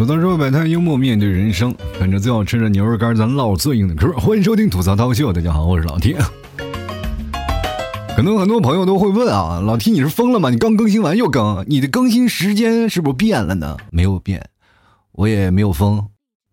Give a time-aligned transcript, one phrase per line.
[0.00, 4.10] 吐槽社会百态，幽默面对人生，啃着最好吃的牛肉干，咱唠最硬的嗑。
[4.14, 6.16] 欢迎收听吐槽涛秀，大家好，我是老 T。
[8.16, 10.48] 可能很多朋友都会问啊，老 T 你是疯了吗？
[10.48, 13.76] 你刚更新完又更，你的更新时间是不是变了呢？
[13.90, 14.42] 没有变，
[15.12, 16.02] 我也没有疯，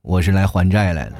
[0.02, 1.14] 我是来还债来的。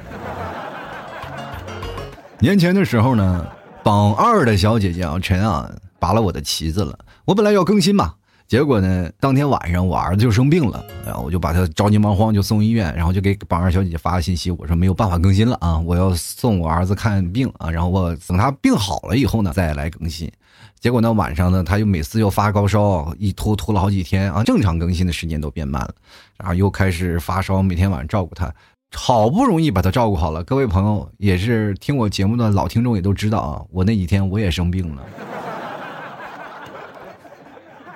[2.40, 3.46] 年前的时候呢，
[3.82, 5.66] 榜二的小姐姐啊陈啊
[5.98, 8.12] 拔了我的旗子了，我本来要更新嘛。
[8.48, 9.10] 结果呢？
[9.20, 20.32] 当天晚上我儿子就生病了，然后我就把他着急忙慌就送医院，然后就给榜二小姐姐发了信息，我说没有办法更新了啊，我要送我儿子看病啊，然后我等他病好了以后呢再来更新。
[20.80, 25.94] 结果呢晚上呢他又每次又发高烧，一拖拖了好几天啊，正常更新的时间都变慢了，
[26.38, 28.50] 然后又开始发烧，每天晚上照顾他，
[28.96, 30.42] 好不容易把他照顾好了。
[30.44, 35.02] 各位朋友也是听我节目的老听众也都知道啊，我那几天我也生病了。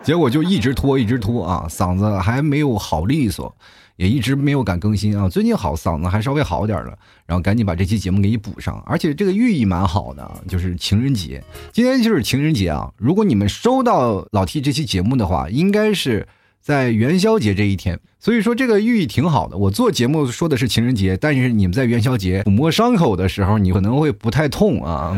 [0.03, 3.55] 结果就一直拖，一直拖啊，嗓子还没有好利索，
[3.97, 5.29] 也一直没有敢更新啊。
[5.29, 8.83] 最近好，嗓子还稍微好点了，然后赶紧把这期节目给你补上。
[8.85, 12.91] 而且这个寓意蛮好的，就是情人节，今天就是情人节啊。
[12.97, 16.27] 如果你们收到老 T 这期节目的话，应该是
[16.61, 19.57] 在元宵节这一天，所以说这个寓意挺好的。
[19.57, 25.17] 我做节目说的是情人节，但是你们在元宵节抚摸伤口的时候，你可能会不太痛啊，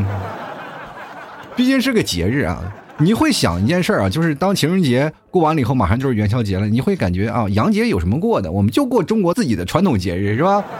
[1.56, 2.62] 毕竟是个节日啊。
[2.98, 6.68] 你会想一件事儿啊，就是当情人节过完了以后，马上就是元宵节了。
[6.68, 8.52] 你会感觉啊，洋节有什么过的？
[8.52, 10.62] 我们就过中国自己的传统节日，是吧？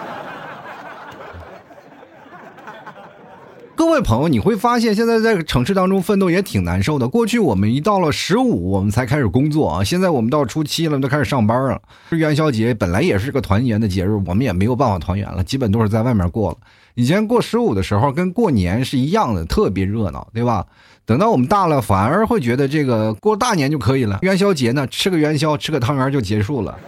[3.74, 7.08] 各位朋友，你会发现现在在城市当中奋斗也挺难受的。
[7.08, 11.82] 过去我们一到了十五，我们才开始工作啊，现在我们到初七了，都开始上班了。
[12.10, 16.58] 元宵节本来也是个团圆的节日，我们也没有办法团圆了，基本都是在外面过了。
[16.94, 20.64] 以前过十五的时候跟过年是一样的，特别热闹，对吧？
[21.06, 24.18] 等到我们大了，反而会觉得这个过大年就可以了。
[24.22, 26.78] 元宵节呢，吃个元宵，吃个汤圆就结束了。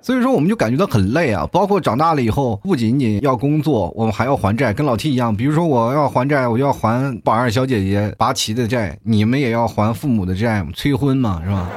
[0.00, 1.48] 所以说，我们就感觉到很累啊。
[1.50, 5.34] 包括长大了以后，不仅仅要工作，我们还要还债，跟老 T 一样。
[5.34, 11.70] 比如说，我要还债，我就要还榜二小姐姐拔旗的债，你们也要还父母的债，催婚嘛，是吧？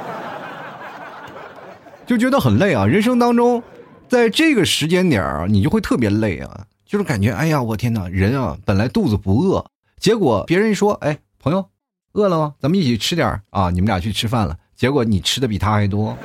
[2.05, 2.85] 就觉得很累啊。
[2.85, 3.63] 人生当中，
[4.09, 6.65] 在这个时间点儿，你就会特别累啊。
[6.87, 8.07] 就是感觉，哎呀，我天哪！
[8.07, 9.65] 人啊，本来肚子不饿，
[9.99, 11.67] 结果别人一说，哎，朋友，
[12.13, 12.53] 饿了吗？
[12.61, 13.69] 咱们一起吃点啊！
[13.69, 16.17] 你们俩去吃饭了，结果你吃的比他还多。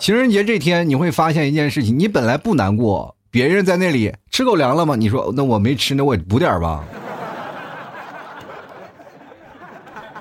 [0.00, 4.96] 情人节这天，你会发现一件事情：你本来不难过，别人在那里吃狗粮了吗？
[4.96, 6.84] 你说，那我没吃，那我补点吧。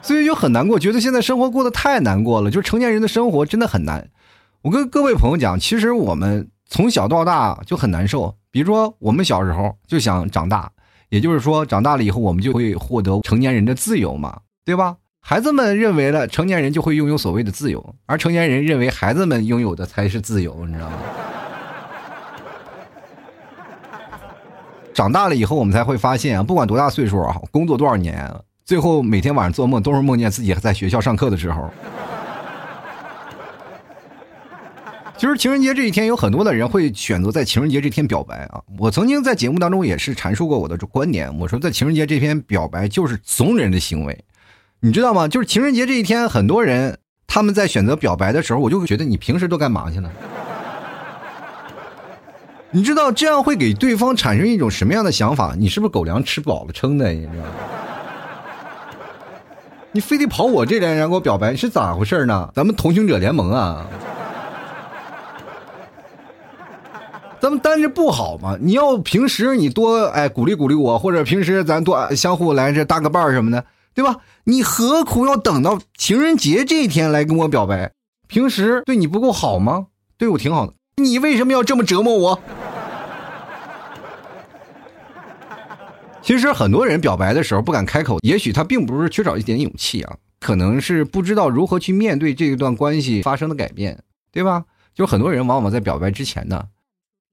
[0.04, 2.52] 所以就很难过，觉得现在生活过得太难过了。
[2.52, 4.08] 就是成年人的生活真的很难。
[4.62, 6.48] 我跟各位朋友讲，其实我们。
[6.72, 10.72] 从小到大就很难受，比如说我们小时候就想长大，
[11.10, 14.96] 也就是说长大了以后我们就会获得成年人的自由嘛，对吧？
[15.20, 20.96] 孩子们认为了成年人就会拥有所谓的自由，而成年人认为孩子们拥有的才是自由，你知道吗？
[24.96, 28.34] 长大了以后我们才会发现啊，不管多大岁数啊，工作多少年，
[28.64, 31.70] 最后每天晚上做梦都是梦见自己还在学校上课的时候。
[35.22, 38.60] 其实情人节这一天，有很多的人会选择在情人节这天表白啊。
[38.80, 44.26] 我曾经在节目当中也是阐述过我的观点，我说在情人节这天表白就是怂人的行为，
[44.80, 45.28] 你知道吗？
[45.28, 50.12] 就是情人节这一天，很多人他们在选择表白的时候，我就会觉得你平时都干嘛去了？
[52.72, 55.54] 你知道这样会给对方产生一种什么样的想法？
[55.56, 57.14] 你是不是狗粮吃饱了撑的？
[57.14, 57.50] 你知道吗？
[59.92, 62.50] 你非得跑我这边然后给我表白，是咋回事呢？
[62.56, 63.86] 咱们同行者联盟啊！
[67.42, 68.56] 咱们单着不好吗？
[68.62, 73.66] 你要平时你多哎鼓励鼓励我，或者平时咱多相互来这搭个伴儿什么的，
[73.96, 74.18] 对吧？
[74.44, 77.92] 你何苦要等到情人节这一天来跟我表白？
[78.28, 79.88] 平时对你不够好吗？
[80.20, 82.40] 对我挺好的，你为什么要这么折磨我？
[86.22, 93.98] 其实很多人表白的时候不敢开口，也许他并不是缺少一点勇气啊，可能是不知道如何去面对这一段关系发生的改变，
[94.32, 94.66] 对吧？
[94.94, 96.66] 就很多人往往在表白之前呢。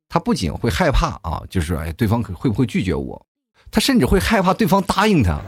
[0.08, 3.26] 他不仅会害怕啊，就是哎，对方会不会拒绝我？
[3.70, 5.38] 他甚至会害怕对方答应他。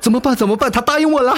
[0.00, 0.34] 怎么办？
[0.34, 0.70] 怎么办？
[0.70, 1.34] 他答应我了。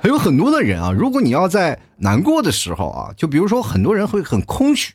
[0.00, 4.94] 还有很多的人啊，如果你要在难过的时候啊，就比如说很多人会很空虚，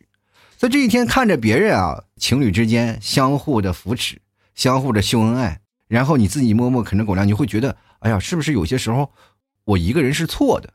[0.57, 4.21] 在这一天看着别人啊，情侣之间相互的扶持，
[4.53, 9.11] 相互的秀恩爱，然后你自己默默啃着狗粮，你会觉得，哎呀，是不是有些时候
[9.65, 10.69] 我一个人是错的？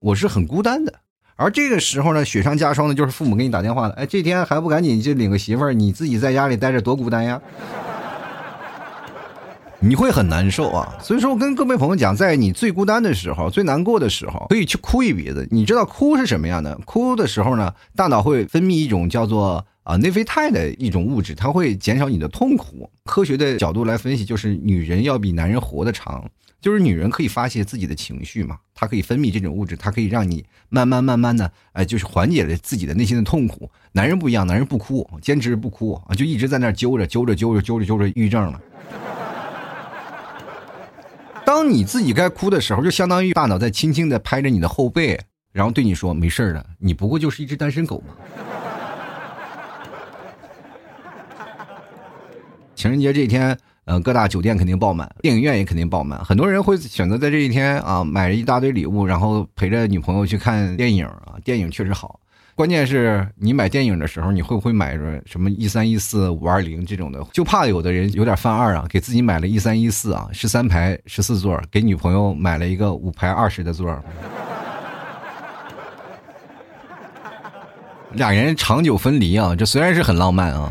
[0.00, 0.94] 我是很孤单的，
[1.36, 3.92] 而这个时候呢，雪上加霜的就是父母给你打电话了。
[3.92, 5.74] 哎，这天还不赶紧去领个媳妇儿？
[5.74, 7.38] 你自己在家里待着多孤单呀！
[9.78, 10.96] 你会很难受啊。
[11.02, 15.46] 所以说我跟各位朋友讲，在你最孤单的时候、最难过的时候，可以去哭一鼻子。
[15.50, 16.74] 你知道哭是什么样的？
[16.86, 22.90] 哭的时候呢，大脑会分泌一种叫做啊内啡肽的一种物质，它会减少你的痛苦。
[23.04, 26.24] 科学的角度来分析，就是女人要比男人活得长。
[26.60, 33.70] 就是女人可以发泄自己的情绪嘛，她可以分泌这种物质，它可以让你慢慢慢慢的，哎，就是缓解了自己的内心的痛苦。
[33.92, 38.60] 男人不一样，男人不哭，坚持不哭啊，就一直在那揪着揪着揪着揪着揪着，抑郁症了。
[41.46, 45.18] 当你自己该哭的时候，就相当于大脑在轻轻的拍着你的后背，
[45.52, 48.14] 然后对你说：“没事的，你不过就是一只单身狗嘛。”
[52.76, 53.58] 情人节这一天。
[53.90, 56.24] 嗯，各大酒店肯定爆满，电影院也肯定爆满。
[56.24, 61.34] 很多人会选择在这一天啊，买了一大堆礼物，然后陪着女朋友去看电影啊。
[61.42, 62.20] 电影确实好，
[62.54, 67.20] 关键是你买电影的时候，你会不会买着什么一三一四五二零这种的？
[67.32, 74.00] 就怕有的人有点犯二啊，给自己买了一三一四啊，十三排十四座，给女朋友买了一个五排二十的座，
[78.12, 80.70] 俩人长久分离啊，这虽然是很浪漫啊。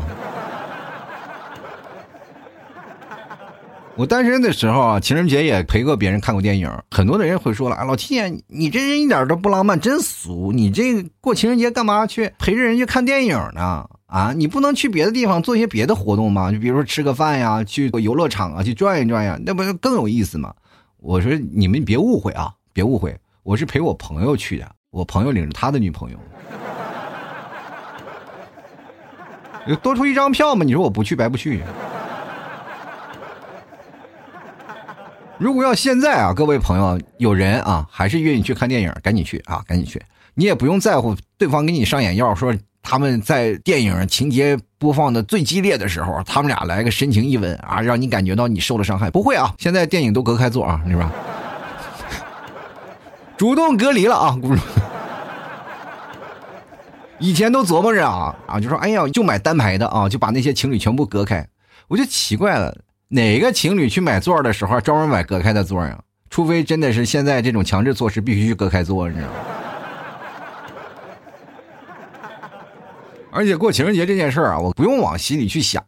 [4.00, 6.72] 我单身的时候啊，情人节也陪过别人看过电影。
[6.90, 10.52] 很多的人会说了啊，老 T，你这人一点都不浪漫，真俗！
[10.52, 13.86] 你这过情人节干嘛去陪着人去看电影呢？
[14.06, 16.50] 啊，你不能去别的地方做一些别的活动吗？
[16.50, 20.54] 就比如说吃个饭呀，去游乐场啊，去转一转呀，那不是更有意思吗？
[20.96, 26.18] 我说你们别误会啊，别误会，我是陪我朋友去的，我朋友领着他的女朋友，
[29.82, 30.64] 多出一张票嘛？
[30.64, 31.60] 你说我不去白不去。
[35.40, 39.98] 如果要现在啊，各位朋友有人啊，还是愿意去看电影，赶紧去啊，赶紧去。
[40.34, 49.10] 你也不用在乎对方给你上眼药，说他们在电影情节播放的最激烈的时候，他们俩来个深情一吻啊，让你感觉到你受了伤害。
[49.10, 51.10] 不会啊，现在电影都隔开座啊，是吧？
[53.38, 54.38] 主动隔离了啊！
[57.18, 61.48] 以前都琢磨着啊啊，就说哎呀，就买单排的啊，就把那些情侣全部隔开。
[61.88, 62.76] 我就奇怪了。
[63.12, 65.98] 哪个情侣去买座的时候专门买隔开的座呀？
[66.30, 69.34] 除非真的是现在这种强制措施必须去隔开座，你知道吗？
[73.32, 75.84] 而且过情人节这件事儿啊，我不用往心里去想。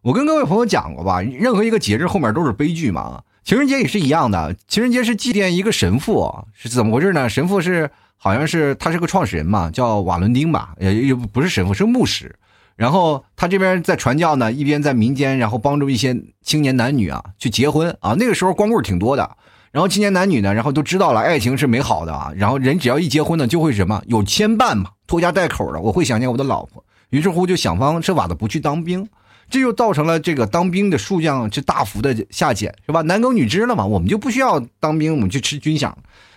[0.00, 3.20] 我跟各位朋友讲过吧，任何一个节日后面都是悲剧嘛。
[3.42, 7.28] 情人节也是一样的，情人节是祭奠一个神父，是怎么回事呢？
[7.28, 12.32] 神父是好像是他是个创始人嘛，叫瓦伦丁吧，也也不是神父，是牧师。
[12.80, 18.14] 然后他这边在传教呢，一边在民间，然后帮助一些青年男女啊去结婚啊。
[18.18, 19.36] 那个时候光棍挺多的，
[19.70, 22.32] 然后青年男女呢，然后都知道了爱情是美好的啊。
[22.34, 26.82] 然后人只要一结婚呢，就会什么有牵绊嘛，拖家带口的，我会想念我的老婆。
[27.10, 29.06] 于是乎就想方设法的不去当兵，
[29.50, 33.02] 这就造成了这个当兵的数量是大幅的下减，是吧？
[33.02, 35.92] 男耕女织了嘛，我们就不需要当兵，我们去吃军饷。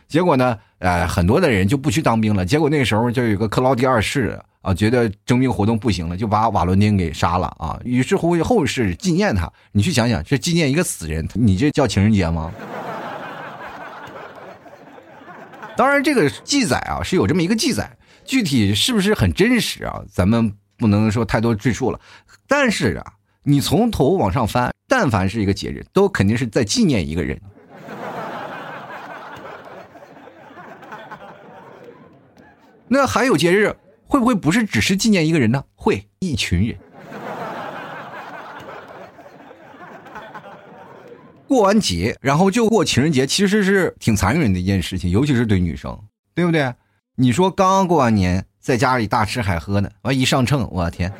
[0.10, 2.46] 结果呢，呃，很多的人就不去当兵了。
[2.46, 4.38] 结果那时候就有个克劳迪二世。
[4.64, 7.78] 啊，觉得征兵活动不行了，就把瓦伦丁给杀了啊！
[7.84, 9.52] 于是乎后世纪念他。
[9.74, 12.50] 你去想想，这纪念一个死人，你这叫情人节吗？
[15.76, 17.92] 当然，这个记载啊是有这么一个记载，
[18.24, 20.02] 具体是不是很真实啊？
[20.10, 22.00] 咱们不能说太多赘述了。
[22.48, 27.38] 但是啊，你从头往上翻，但凡是一个节日，都肯定是在纪念一个人。
[32.88, 33.76] 那还有节日？
[34.08, 35.64] 会不会不是只是纪念一个人呢？
[35.76, 36.78] 会一群人
[41.48, 46.00] 过完节，然后就过情人节，其实是挺残忍的一件事情，尤其是对女生，
[46.34, 46.74] 对不对？
[47.16, 51.14] 你说刚过完年，在家里大吃海喝呢，完一上秤，我天！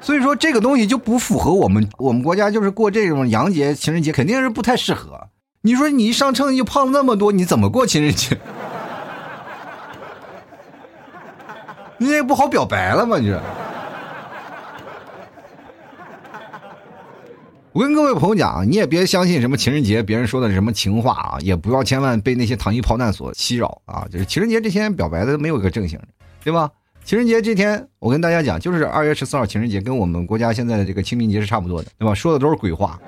[0.00, 5.28] 所以说这个东西就不符合我们我们国家，就是过这种洋节、情人节，肯定是不太适合。
[5.62, 8.38] 你说你一上秤就胖了那么多，你怎么过情人节？
[11.98, 13.18] 你也不好表白了吗？
[13.18, 13.40] 你这，
[17.72, 24.06] 我跟各位朋友讲啊，你也别相信什么情人节别人说的什么情话啊，也不要千万被那些糖衣炮弹所欺扰啊。
[24.10, 25.98] 就是情人节这天表白的没有一个正形，
[26.42, 26.70] 对吧？
[27.04, 32.14] 情人节这天，我跟大家讲，就是二月十四号情人节，跟我们国家现在的这个清明节是差不多的，对吧？
[32.14, 32.98] 说的都是鬼话，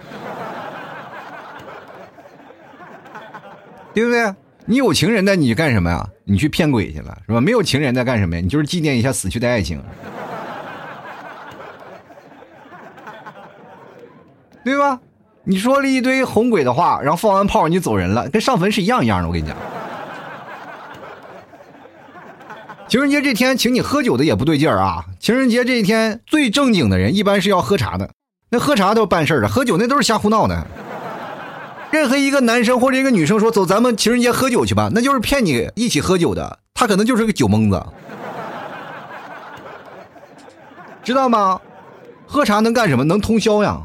[3.95, 4.35] 对不对？
[4.67, 6.05] 你有情人的你干什么呀？
[6.25, 7.41] 你去骗鬼去了是吧？
[7.41, 8.43] 没有情人的干什么呀？
[8.43, 9.81] 你就是纪念一下死去的爱情，
[14.65, 15.01] 对吧？
[15.45, 19.29] 你说了一堆哄鬼的话，然后放完炮你走人了，跟上坟是一样一样的。
[19.29, 19.57] 我跟你讲，
[22.89, 25.05] 情人节这天请你喝酒的也不对劲儿啊！
[25.21, 28.11] 情人节这一天最正经的人一般是要喝茶的，
[28.51, 30.67] 那喝茶都办事儿的，喝酒那都是瞎胡闹的。
[31.91, 37.85] 任何一个男生或者一个女生说走，咱们情人节喝酒去吧，那就是骗你一起喝酒的，他可能就是个酒蒙子，
[41.03, 41.61] 知道吗？
[42.27, 43.05] 喝茶能干什么？
[43.05, 43.81] 能通宵呀。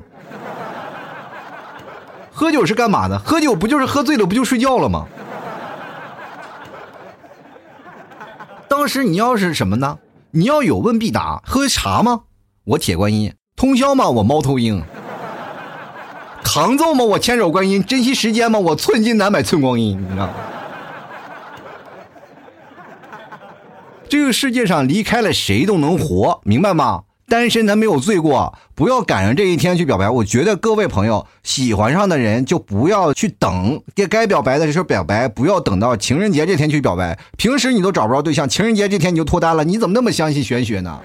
[2.31, 3.19] 喝酒是干嘛的？
[3.19, 5.05] 喝酒不就是喝醉了不就睡觉了吗？
[8.67, 9.99] 当时你要是什么呢？
[10.31, 11.39] 你要有问必答。
[11.45, 12.21] 喝茶吗？
[12.63, 13.31] 我铁观音。
[13.55, 14.09] 通宵吗？
[14.09, 14.83] 我猫头鹰。
[16.43, 17.03] 扛揍吗？
[17.05, 17.83] 我千手观音。
[17.83, 18.59] 珍惜时间吗？
[18.59, 19.99] 我寸金难买寸光阴。
[20.01, 20.33] 你知道吗？
[24.09, 27.03] 这个世界上离开了谁都能活，明白吗？
[27.29, 30.09] 单身咱没有罪过，不要赶上这一天去表白。
[30.09, 37.17] 我觉得各位朋友喜欢上的人就不要去等，该该表白的时候表白，不要等到情人节这天去表白。
[37.37, 40.99] 平时你都找不着对象，情人节这天你就脱单了，你怎么那么相信玄学呢？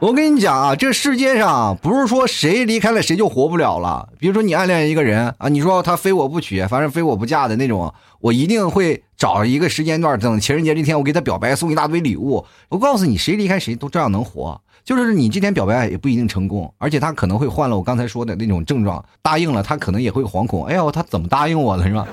[0.00, 4.08] 我跟你讲啊，这世界上不是说谁离开了谁就活不了了。
[4.16, 12.46] 比如说你暗恋一个人啊，你说他非我不娶，反正非我不嫁的那种，我一定会找一个时间段，等情人节这天我给他表白，送一大堆礼物。
[12.68, 14.60] 我告诉你，谁离开谁都照样能活。
[14.84, 20.64] 就是你这天表白也不一定成功，而且他可能会换了我刚才说的那种症状，答应了他可能也会惶恐。
[20.66, 22.06] 哎呦，他怎么答应我了是吧？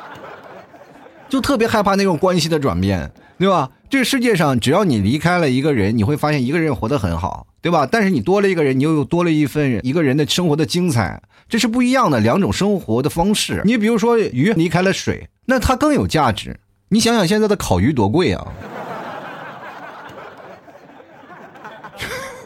[1.26, 3.10] 就特别害怕那种关系的转变。
[3.38, 3.70] 对吧？
[3.90, 7.88] 这个世界上，只要你离开了一个人，你会发现一个人活得很好，对吧？
[7.90, 13.62] 但是你多了一个人，你又又多了一份一个人的生活的精彩，这是不一样的两种生活的方式。
[13.64, 16.60] 你比如说，鱼离开了水，那它更有价值。
[16.90, 18.46] 你想想现在的烤鱼多贵啊！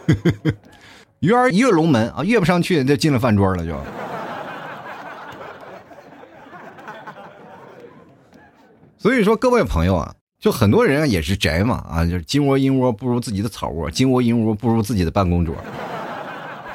[1.20, 3.78] 鱼儿一跃龙门啊，跃不上去就进了饭桌了，就。
[8.96, 10.14] 所以说，各位朋友啊。
[10.44, 15.56] 就很多人也是宅嘛，啊，就是金窝银窝不如自己的草窝，金窝银窝不如自己的办公桌，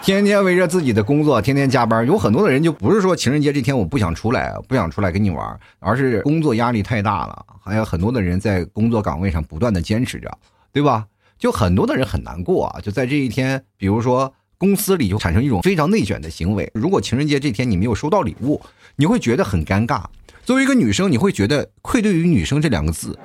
[0.01, 2.03] 天天围着自己的工作，天天加班。
[2.07, 7.45] 有很多的人就不是说情人节这天我不想出来，不想出来跟你玩，而是工作压力太大了。
[7.63, 10.35] 还有很多的人在工作岗位上不断的坚持着，
[10.73, 11.05] 对吧？
[11.38, 12.81] 就很多的人很难过啊。
[12.81, 16.67] 就在这一天，比如说公司里就产生一种非常内卷的行为。
[16.73, 18.59] 如果情人节这天你没有收到礼物，
[18.95, 20.01] 你会觉得很尴尬。
[20.50, 23.15] 作为一个女生，你会觉得愧对于女生这两个字。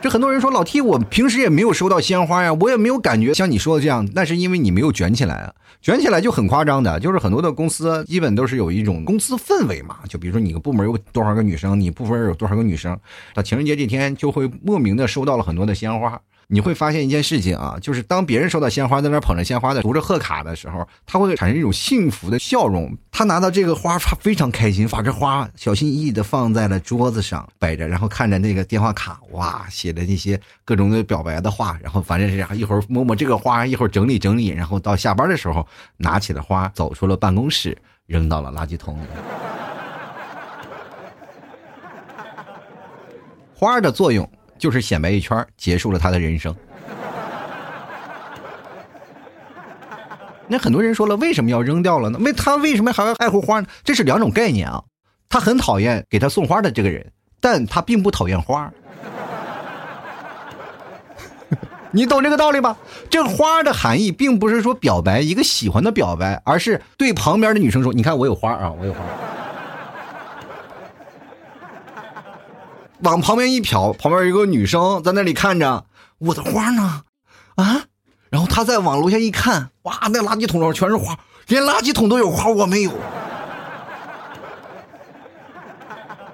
[0.00, 12.98] 这很多人说老 T，我平时也没有收到鲜花呀，我也没有感觉像你说的这样，那是因为你没有卷起来啊，卷起来就很夸张的，就是很多的公司基本都是有一种公司氛围嘛，就比如说你个部门有多少个女生，你部门有多少个女生，
[13.34, 16.18] 到情人节这天就会莫名的收到了很多的鲜花。
[16.52, 22.94] 你会发现一件事情啊，就是当别人收到鲜花，在那捧着鲜花的读着贺卡的时候，他会产生一种幸福的笑容。
[23.10, 35.66] 他拿到这个花，他非常开心，把这花小心翼翼的放在了桌子上摆着，然后看着那个电话卡，哇，写的那些各种的表白的话，然后反正是一会儿摸摸这个花，一会儿整理整理，然后到下班的时候
[35.96, 39.06] 拿起了花，走出了办公室，扔到了垃圾桶里。
[43.54, 44.30] 花的作用。
[44.62, 46.54] 就是显摆一圈，结束了他的人生。
[50.46, 52.18] 那很多人说了，为什么要扔掉了呢？
[52.20, 53.66] 为他为什么还要爱护花呢？
[53.82, 54.80] 这是两种概念啊。
[55.28, 58.72] 他很讨厌给他送花的这个人，但他并不讨厌花。
[61.90, 62.76] 你懂这个道理吧？
[63.10, 69.00] 这花的含义并不是说表白一个喜欢的表白，而是对旁边的女生说：“你看我有花啊，我有花。”
[73.02, 75.86] 往旁边一瞟，旁边有个女生在那里看着，
[76.18, 77.02] 我的花呢？
[77.56, 77.84] 啊！
[78.30, 81.18] 然后他再往楼下一看，哇，那垃圾桶上全是花，
[81.48, 82.92] 连垃圾桶都有花，我没有。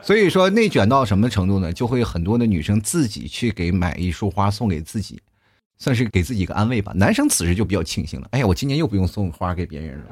[0.03, 1.73] 所以说内卷到什么程度呢？
[1.73, 5.21] 就会很多的女生自己去给买一束花送给自己，
[5.79, 6.93] 算是给自己一个安慰吧。
[6.95, 10.05] 男生此时就比较庆幸了，哎呀，我今年又不用送花给别人了。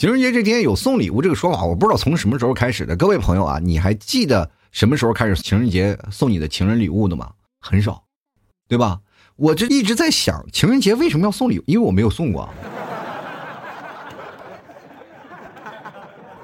[0.00, 2.96] 情人节这天有送礼物这个说法，我不知道从什么时候开始的。
[2.96, 7.32] 各位朋友啊，你还记得什么时候开始情人节送你的情人礼物的吗？
[7.60, 8.04] 很少，
[8.66, 9.00] 对吧？
[9.36, 11.64] 我这一直在想，情人节为什么要送礼物？
[11.66, 12.48] 因为我没有送过。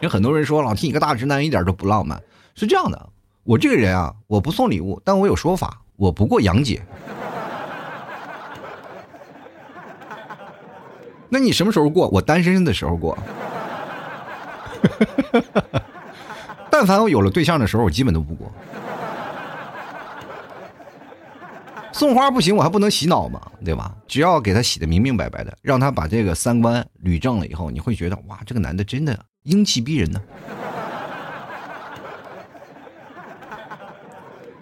[0.00, 2.22] 有很多人说老 T 一个大直男一点都不浪漫，
[2.54, 3.08] 是这样的，
[3.42, 6.84] 我这个人啊，我不送礼物，但我有说法，我不过洋节。
[11.30, 12.06] 那你什么时候过？
[12.08, 13.16] 我单身的时候过。
[16.71, 18.52] 但凡我有了对象的时候，我基本都不过。
[21.92, 23.97] 送花不行，我还不能洗脑嘛，对吧？
[24.06, 30.21] 只要给他洗的明明白白的，让他把这个三观捋正了以后，你会觉得哇，这个男的真的英气逼人呢。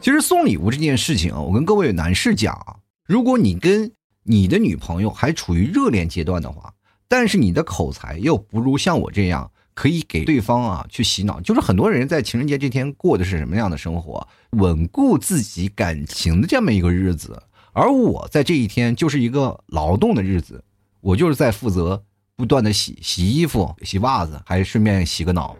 [0.00, 3.90] 其实送礼物这件事情啊，我跟各位男士讲啊，如果你跟
[4.23, 6.73] 你的女朋友还处于热恋阶段的话，
[7.09, 20.62] 但是你的口才又不如像我这样可以给对方啊去洗脑，就是很多人在情人节这天过的是什么样的生活，稳固自己感情的这么一个日子，而我在这一天就是一个劳动的日子，
[21.00, 22.02] 我就是在负责
[22.37, 25.57] 不断的洗洗衣服、洗袜子，还顺便洗个脑。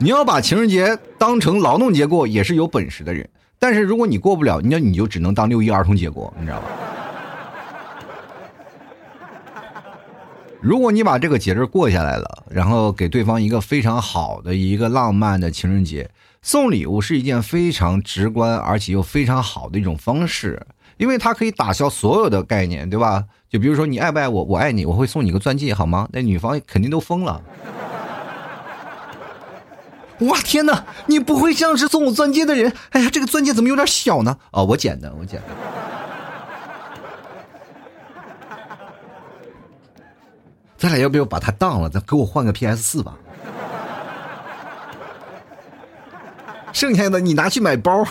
[0.00, 3.28] 你要把情人节当成劳动节过，也是有本事的人。
[3.58, 6.66] 但是如果你过不了，那你就只能当六一儿童节过，你知道吧？
[10.60, 16.10] 如果你把这个节日过下来了，然后给对方一个非常好的一个浪漫的情人节，
[16.42, 20.60] 送礼物是一件非常直观而且又非常好的一种方式，
[20.96, 23.24] 因为它可以打消所有的概念，对吧？
[23.48, 26.08] 就比如说你爱不爱我，我爱你，我会送你个钻戒，好吗？
[26.12, 27.40] 那女方肯定都疯了。
[30.20, 30.84] 哇天哪！
[31.06, 32.72] 你不会像是送我钻戒的人？
[32.90, 34.36] 哎呀，这个钻戒怎么有点小呢？
[34.50, 35.87] 哦，我捡的，我捡的。
[40.78, 41.90] 咱俩要不要把它当了？
[41.90, 43.18] 咱给我换个 PS 四吧。
[46.72, 48.06] 剩下的你拿去买包，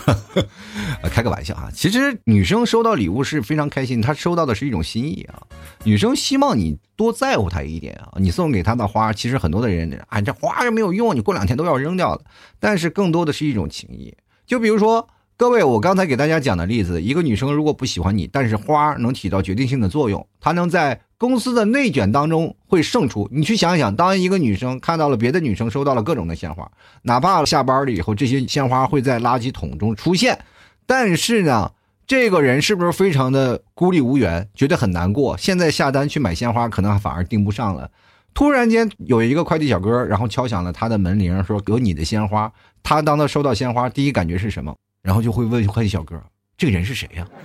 [1.10, 1.70] 开个玩笑啊！
[1.72, 5.40] 其实女生收到礼物是非常开心，她收到的是一种心意啊。
[5.84, 8.12] 女生希望你多在乎她一点啊。
[8.16, 12.20] 你送给她的花，其实很多的人啊，这花又没有用，你过两天都要扔掉了。
[12.60, 14.14] 但是更多的是一种情谊。
[14.44, 15.08] 就比如说，
[15.38, 21.00] 各位，我刚才给大家讲的例子，一个女生如果不喜欢你，但是花能起到决定性的作用，她能在。
[21.16, 26.70] 公司的内卷当中会胜出，你去想想，当一个女生看到了别的女生收到了各种的鲜花，
[27.02, 30.38] 哪怕下班了以后，这些鲜花会在垃圾桶中出现，
[30.86, 31.72] 但是呢，
[32.06, 35.36] 这个人是不是非常的孤立无援，觉得很难过？
[35.36, 37.90] 现在下单去买鲜花，可能反而订不上了。
[38.32, 42.52] 突然间有一个快递小哥，然后敲响了他的门铃，说有你的鲜花。
[42.84, 44.76] 他当他收到鲜花，第一感觉是什么？
[45.02, 46.22] 然后就会问快递小哥，
[46.56, 47.26] 这个人是谁呀？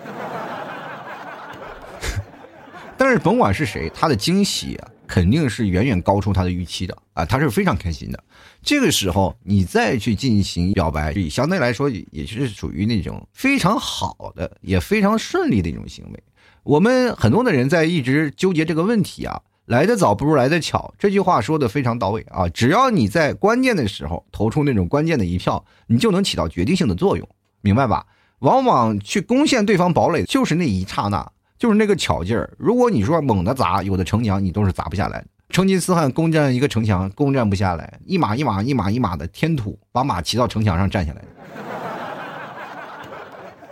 [2.97, 8.23] 但是甭管是谁，他的惊喜，肯定是远远高出他的预期的啊，他是非常开心的。
[8.61, 16.23] 这个时候你再去进行表白，相对来说也是属于那种非常好的，也非常顺利的一种行为。
[16.63, 22.47] 我们很多的人在一直纠结这个问题啊，来得早不如来得巧，这句话说的非常到位啊。
[22.47, 27.27] 只要你在关键的时候投出那种关键的一票，你就能起到决定性的作用，
[27.63, 28.05] 明白吧？
[28.39, 31.27] 往往去攻陷对方堡垒，就是那一刹那。
[31.57, 35.23] 就是那个巧劲儿，如果你说猛的砸，有的城墙你都是砸不下来。
[35.47, 41.21] 成吉思汗攻占一个城墙，攻占不下来，一马一马一马一马的添土，把马骑到城墙上站下来，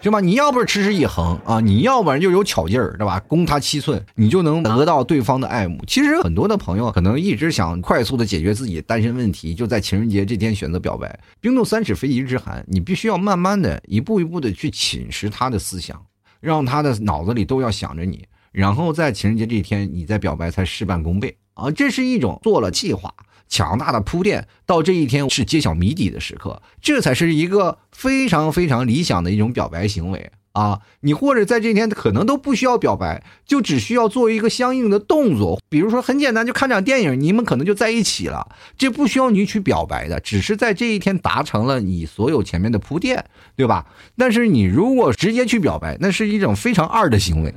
[0.02, 0.20] 行吧？
[0.20, 3.20] 你要不是持之以恒啊，你要不然就有巧劲儿，对吧？
[3.28, 5.84] 攻他七寸，你就能得到对方的爱慕。
[5.86, 11.20] 其实很多的朋友可能一直想快速的解决自己单身问题，就在情人节这天选择表白。
[11.40, 16.02] 冰冻三尺非一日之寒，你必须要慢慢的一步一步的去侵蚀他的思想。
[16.40, 21.70] 让他的脑子里都要想着你，然后在情人节这一天，你再表白才事半功倍啊！
[21.70, 23.14] 这是一种做了计划、
[23.52, 30.32] 强大的铺垫，到这一天是揭晓谜底的时刻，这才是一个非常非常理想的一种表白行为。
[30.54, 38.50] 啊，你或者在这天可能都不需要表白，就只需要做一个相应的动作，比如说很简单，就看场电影，你们可能就在一起了。
[38.78, 43.24] 这不需要你去表白的，只是在这一天达成了你所有前面的铺垫，
[43.56, 43.86] 对吧？
[44.18, 47.54] 但是你如果直接去表白，那是一种非常二的行为，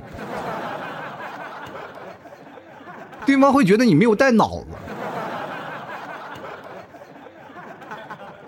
[3.25, 4.67] 对方会觉得你没有带脑子。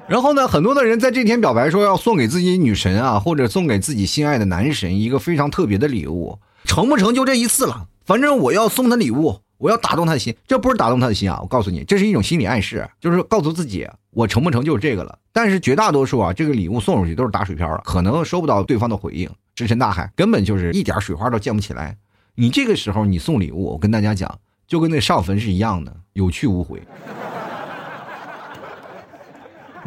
[0.08, 7.88] 然后呢，很多的人在这天表白说要送给自己女神啊，或者送给自己心爱的男神一个非常特别的礼物，成不成就这一次了。
[8.06, 10.34] 反正我要送他礼物，我要打动他的心。
[10.48, 15.20] 这不是打动他的心啊，我告诉你，这是一种心理暗示，就是告诉自己我成不成就这个了。
[15.34, 21.98] 但是绝大多数啊，这个礼物送出去都是打水漂了，可能收不到对方的回应，石沉大海，根本就是一点水花都溅不起来。
[22.36, 24.40] 你这个时候你送礼物，我跟大家讲，
[24.70, 26.82] 就跟那上坟是一样的，有去无回。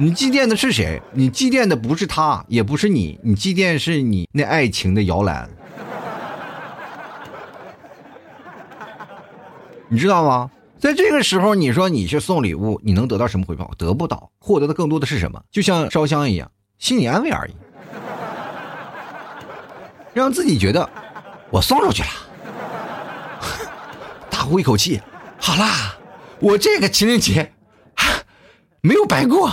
[0.00, 1.02] 你祭奠的是谁？
[1.12, 5.46] 你祭奠的不是他，也不是你，你祭奠是你那爱情的摇篮，
[9.90, 10.50] 你知道吗？
[10.78, 13.70] 在这个时候，你说你去送礼物，你能得到什么回报？
[13.76, 15.38] 得不到，获得的更多的是什么？
[15.50, 17.52] 就像烧香一样，心理安慰而已，
[20.14, 20.88] 让自己觉得
[21.50, 22.08] 我送出去了，
[24.30, 24.98] 大呼一口气，
[25.38, 25.94] 好啦，
[26.38, 27.52] 我这个情人节
[28.80, 29.52] 没有白过。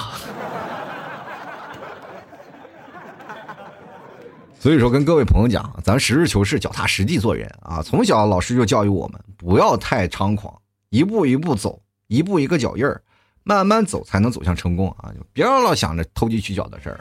[4.67, 7.82] 所以说，跟各位朋友讲，咱实事求是、脚踏实地做人啊！
[7.82, 10.53] 从小老师就教育我们，不要太猖狂，
[10.89, 13.01] 一步一步走，一步一个脚印儿，
[13.43, 15.10] 慢慢走才能走向成功啊！
[15.17, 16.99] 就别老想着投机取巧的事儿，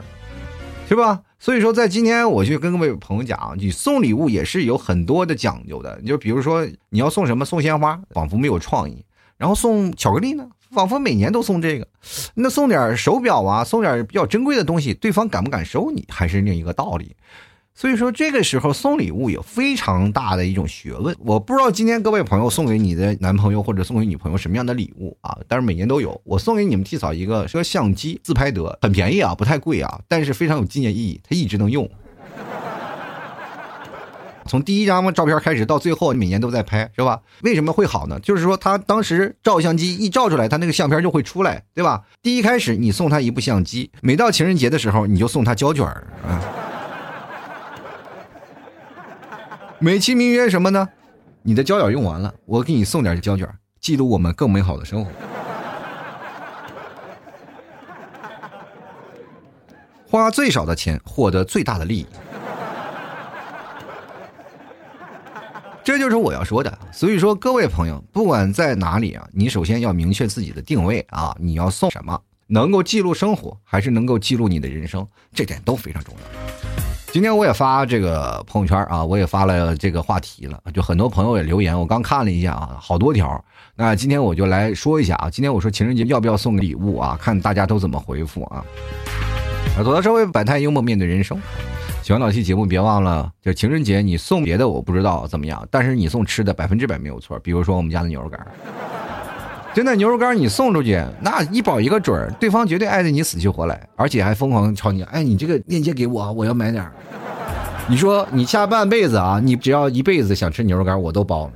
[0.87, 1.21] 是吧？
[1.39, 5.99] 所以说，在今天我就跟各位朋友讲，你送礼物也是有很多的讲究的。
[6.01, 7.43] 你就比如说，你要送什么？
[7.43, 9.03] 送鲜花，仿佛没有创意；
[9.35, 11.85] 然后送巧克力呢，仿佛每年都送这个。
[12.33, 17.13] 那送点手表啊，送点比较珍贵的东西，对方敢不敢收你，还是另一个道理。
[17.79, 21.15] 所以说，这个时候送礼物有非常大的一种学问。
[21.19, 25.37] 我不知道今天各位朋友送给你的男朋友或者送给女朋友什么样的礼物啊？
[25.47, 26.19] 但是每年都有。
[26.23, 31.87] 我送给你们替嫂一个说相机自拍得很便宜啊，不太贵啊，但是非常有纪念意义，它一直能用。
[34.47, 37.21] 从第一张照片开始到最后，每年都在拍，是吧？
[37.43, 38.19] 为什么会好呢？
[38.21, 42.01] 就是说他当时照相机一照出来，他那个相片就会出来，对吧？
[42.23, 46.41] 第一开始你送他一部相机，每到情人节的时候你就送他胶卷啊。
[49.79, 50.89] 美其名曰什么呢？
[51.43, 53.47] 你的胶卷用完了，我给你送点胶卷，
[53.79, 55.11] 记录我们更美好的生活。
[60.09, 62.07] 花最少的钱，获得最大的利益，
[65.83, 66.79] 这就是我要说的。
[66.91, 76.21] 所以说，各位朋友，不管在哪里啊，你首先要明确自己的定位啊，你要送什么，能够记录生活，还是能够记录你的人生，这点都非常重要。
[77.17, 83.43] 今天我也发这个朋友圈啊，我也发了这个话题了，就很多朋友也留言，我刚看了一下啊，好多条。
[83.75, 87.17] 那今天我就来说一下啊，今天我说情人节要不要送礼物啊？
[87.19, 88.63] 看大家都怎么回复啊。
[89.83, 91.41] 走到社会百态，幽默面对人生。
[92.03, 97.39] 喜欢老 T 节目，别忘了，就情人节你送别的我不知道怎么样，但是你送吃的百分之百没有错。
[97.39, 98.45] 比如说我们家的牛肉干。
[99.73, 106.91] 真的牛肉干你送出去，那一保一个准儿，对方绝对爱的你死去活来，而且还疯狂朝你，哎，你这个链接给我，我要买点儿。
[107.87, 111.49] 你说你下半辈子啊，你只要一辈子想吃牛肉干，我都包。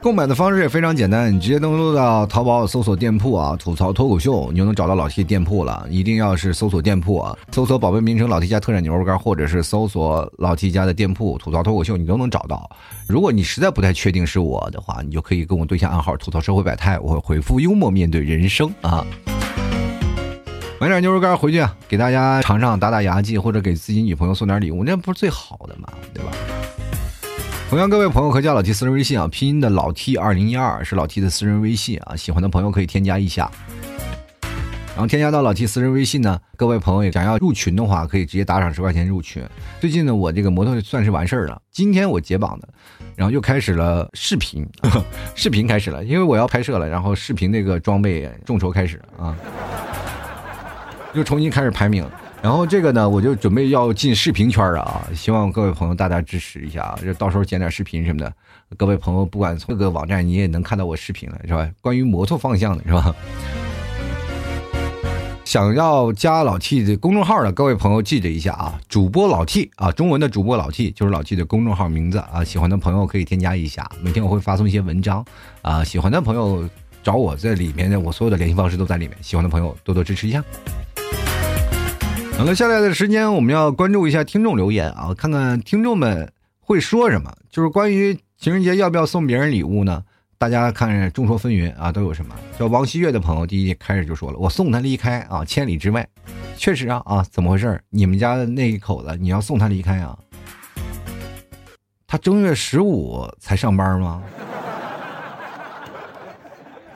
[0.00, 5.84] 购买的方式也非常简单，你直接登录到淘宝搜索店铺啊，吐槽脱口秀，你就能找到老 T 店铺了。
[5.90, 12.70] 一定要是搜索店铺啊，搜索宝贝名称老 T 家特产牛肉干，或者是搜索老 T 家的店铺吐槽脱口秀，你都能找到。
[13.08, 19.04] 如果你实在不太确定是我的话，你就可以跟我对下暗号吐槽社会百态，我会回复幽默面对人生啊。
[20.80, 25.88] 买点牛肉干回去给大家尝尝，打打牙祭，或者给自己女朋友送点礼物，那不是最好的嘛？
[26.14, 26.30] 对吧？
[27.68, 33.50] 同样，各位朋友可以加老 T 私人微信啊，拼音的老 T 二零一二是老 T 的私人微信啊，喜欢的朋友可以添加一下。
[34.94, 39.44] 然后添加到老 T 私人微信呢，各位朋友想要入群的话，可以直接打赏十块钱入群。
[39.80, 42.66] 最近呢，我这个摩托算是完事儿了，今天我解绑的，
[43.14, 44.66] 然后又开始了视频，
[45.36, 49.36] 视频开始了，因为我要拍摄了，然后视频那个装备众筹开始啊，
[51.12, 52.02] 又重新开始排名。
[52.40, 58.32] 然后这个呢，我就准备要进视频圈了啊，希望各位朋友大家支持一下啊，就到时候剪点视频什么的。
[58.76, 61.68] 各位朋友，不管从各个网站，你也能看到我视频了，是吧？
[61.82, 63.14] 关于摩托方向的，是吧？
[65.44, 72.44] 想要加老 T 的公众号的各位朋友，记着一下啊，主播老 T 啊，中文的主播老 T 就是老 T 的公众号名字啊。
[72.44, 75.24] 喜欢的朋友可以添加一下，每天我会发送一些文章
[75.62, 75.82] 啊。
[75.82, 76.68] 喜欢的朋友
[77.02, 79.16] 找我在里面的，我所有的联系方式都在里面。
[79.22, 80.44] 喜欢的朋友多多支持一下。
[82.38, 87.36] 好了，下来的时间我们要关注一下听众留言啊，看看听众们会说什么。
[87.50, 90.04] 就是关于情人节要不要送别人礼物呢？
[90.38, 92.32] 大家看众说纷纭啊，都有什么？
[92.56, 96.06] 叫王希月的朋友第一开始就说了：“我送他离开啊，千里之外。”
[96.56, 97.82] 确实啊啊，怎么回事？
[97.90, 100.16] 你们家的那一口子你要送他离开啊？
[102.06, 104.22] 他正月十五才上班吗？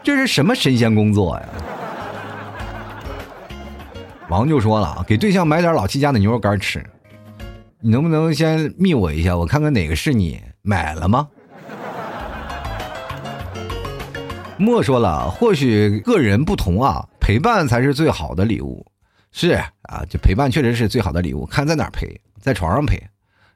[0.05, 1.49] 这是什么神仙工作呀？
[4.33, 6.83] 王就说了啊，给对象买点老七家的牛肉干吃，
[7.81, 11.29] 你能不能先密我一下，我看看哪个是你买了吗？
[14.57, 18.87] 莫说了，或许个人不同啊，陪伴才是最好的礼物。
[19.33, 19.51] 是
[19.83, 23.03] 啊，这陪伴确实是最好的礼物，看在哪陪，在床上陪，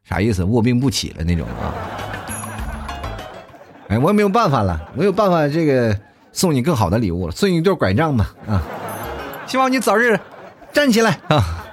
[0.05, 0.45] 啥意思？
[0.45, 1.73] 卧病不起了那种啊？
[3.89, 5.99] 哎，我也没有办法了，没有办法，这个
[6.33, 8.63] 送你更好的礼物了，送你一对拐杖吧啊！
[9.47, 10.21] 希望你早日。
[10.77, 11.65] 站起来啊！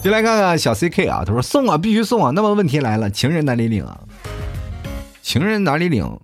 [0.00, 2.30] 就来看看小 CK 啊，他说送啊，必须送啊。
[2.30, 3.98] 那么问题来了，情人哪里领啊？
[5.20, 6.20] 情人哪里领？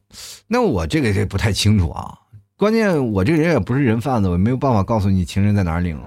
[0.46, 2.14] 那我这个这不太清楚啊。
[2.56, 6.00] 关键我这人也不是人贩子，我没有办法告诉你情人在哪儿领。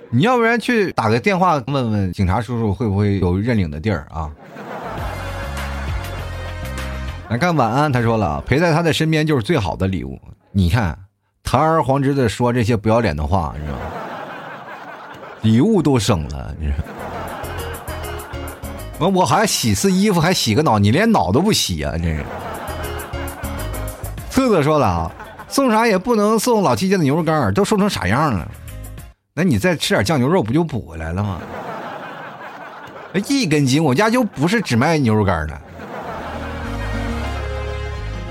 [0.12, 4.30] 你要不然去打个电话问问警察叔叔会不会有认领的地儿啊？
[7.30, 10.20] 来看晚安，他说了，陪在他的身边就是最好的礼物。
[10.52, 10.98] 你看。
[11.50, 13.84] 堂而皇之的说这些不要脸的话，你知道吗？
[15.42, 16.76] 礼物都省了，你说，
[19.00, 21.92] 完我还洗次衣服，还洗个脑，你连脑都不洗啊！
[21.98, 22.24] 这是。
[24.30, 25.10] 兔子说了啊，
[25.48, 28.48] 送啥也不能送老七家的牛肉干都瘦成啥样了？
[29.34, 31.40] 那你再吃点酱牛肉不就补回来了吗？
[33.26, 35.60] 一根筋，我家就不是只卖牛肉干的。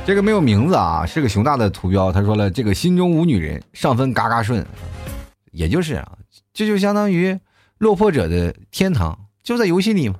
[0.09, 2.11] 这个没有名字啊，是个熊大的图标。
[2.11, 4.65] 他说了，这个心中无女人，上分嘎嘎顺，
[5.51, 6.13] 也就是啊，
[6.51, 7.39] 这就相当于
[7.77, 10.15] 落魄者的天堂，就在游戏里嘛。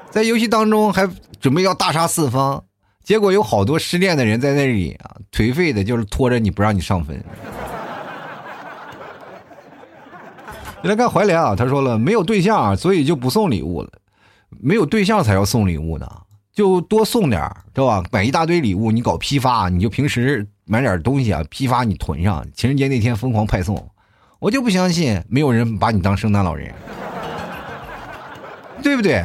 [0.12, 1.08] 在游戏当中还
[1.40, 2.62] 准备要大杀四方，
[3.02, 7.18] 结果有好多失恋的人在那里啊，颓废的，就是拖着你不让你上分。
[10.82, 13.88] 你来看怀莲啊，他说了，没有对象，所以就不送礼物了。
[14.60, 16.06] 没有对象才要送礼物呢，
[16.52, 17.40] 就多送点
[17.74, 18.04] 知道吧？
[18.10, 23.88] 买一大堆礼物，你搞批发，你就平时买点东西啊，批发你囤上，情人节那天疯狂派送。
[24.38, 26.72] 我就不相信没有人把你当圣诞老人，
[28.82, 29.24] 对不对？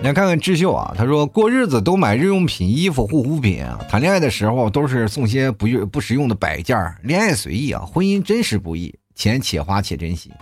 [0.00, 10.32] 你来看看智秀啊，他说过日子都买日用品、衣服、护肤品啊，谈恋爱的时候都是送些不不实用的摆件恋爱随意啊，婚姻真实不易，钱且花且珍惜。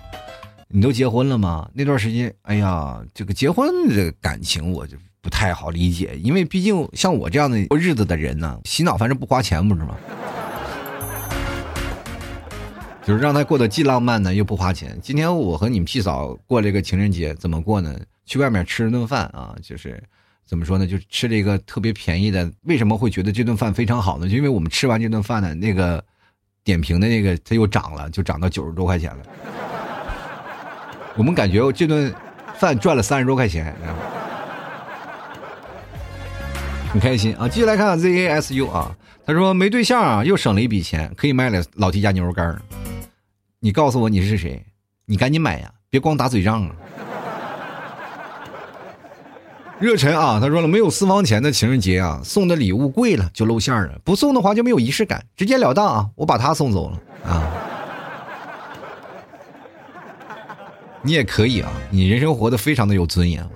[0.71, 1.67] 你都结婚了吗？
[1.73, 9.97] 那段时间，哎呀，这个结婚的感情我就不太好理解，因为毕竟像我这样的过日子的人呢，洗脑反正不花钱，不是吗？
[13.03, 14.95] 就是让他过得既浪漫呢又不花钱。
[15.03, 17.99] 今天我和你们屁嫂过这个情人节，怎么过呢？
[18.27, 20.03] 去外面吃了顿饭啊，就是
[20.45, 20.87] 怎么说呢？
[20.87, 22.53] 就吃了一个特别便宜的。
[22.65, 24.29] 为什么会觉得这顿饭非常好呢？
[24.29, 26.05] 就因为我们吃完这顿饭呢，那个
[26.63, 29.23] 点评的那个他又涨了，就涨到九十多块钱了。
[31.19, 32.15] 我们感觉这顿
[32.55, 33.75] 饭赚了三十多块钱，
[36.93, 37.49] 很开心啊！
[37.49, 38.95] 继续来看 Z A S U 啊，
[39.27, 42.57] 他说没对象啊，又省了一笔钱，可以卖了老提家牛肉干
[43.59, 44.65] 你告诉我你是谁？
[45.07, 46.71] 你赶紧买呀，别光打嘴仗啊！
[49.81, 57.43] 热忱啊，他说了，没有私房钱的情人节啊，送的礼物贵了就露馅了，不送的话就没有仪式感，直截了当啊，我把他送走了啊。
[61.09, 63.41] 你也可以啊，你人生活得非常的有尊严。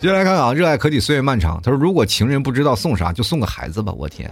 [0.00, 1.60] 接下来看看啊，热爱可抵岁月漫长。
[1.62, 4.28] 他说：“如果情人不知道送啥，就送个孩子吧。”我天，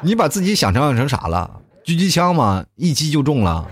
[0.00, 1.50] 你把自己想成成啥了？
[1.84, 2.64] 狙击枪吗？
[2.76, 3.68] 一击就中了？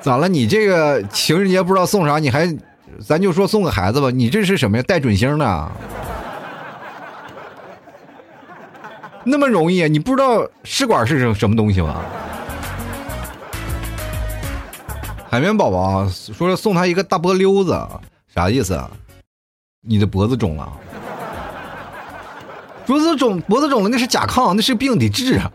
[0.00, 0.28] 咋了？
[0.28, 2.56] 你这个情人节不知道送啥，你还，
[3.04, 4.12] 咱就说送个孩子吧。
[4.12, 4.84] 你这是什么呀？
[4.86, 5.72] 带准星的？
[9.28, 9.88] 那么容易？
[9.88, 12.00] 你不知道试管是什什么东西吗？
[15.30, 17.78] 海绵宝宝说送他一个大波溜子，
[18.34, 18.90] 啥意思啊？
[19.86, 20.72] 你的脖子肿了？
[22.86, 25.52] 脖子肿，脖子肿了，那是甲亢，那是病，得治啊。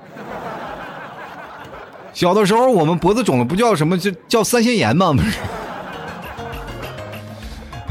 [2.13, 5.11] 小的时候我们脖子肿了，不叫什么，就叫三腺炎吗？
[5.11, 5.39] 不是。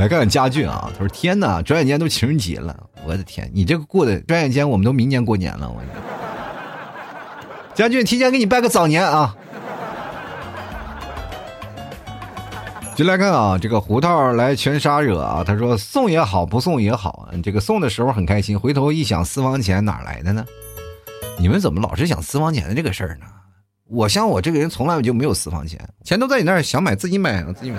[0.02, 5.80] 来看看家俊啊，他说：“天哪，转眼间都情人节了。”我的天，你这个过的转眼间我们都明年过年了，我。
[7.72, 9.32] 将军提前给你拜个早年啊！
[12.96, 15.44] 进来看啊，这个胡桃来全杀惹啊！
[15.46, 20.44] 他说送也好，不送也好，这个送的时候很开心，回头一想私房钱哪来的呢？
[21.38, 23.26] 你们怎么老是想私房钱的这个事儿呢？
[23.88, 27.78] 我像我这个人从来就没有私房钱，钱都在你那儿，想买自己买，自己买。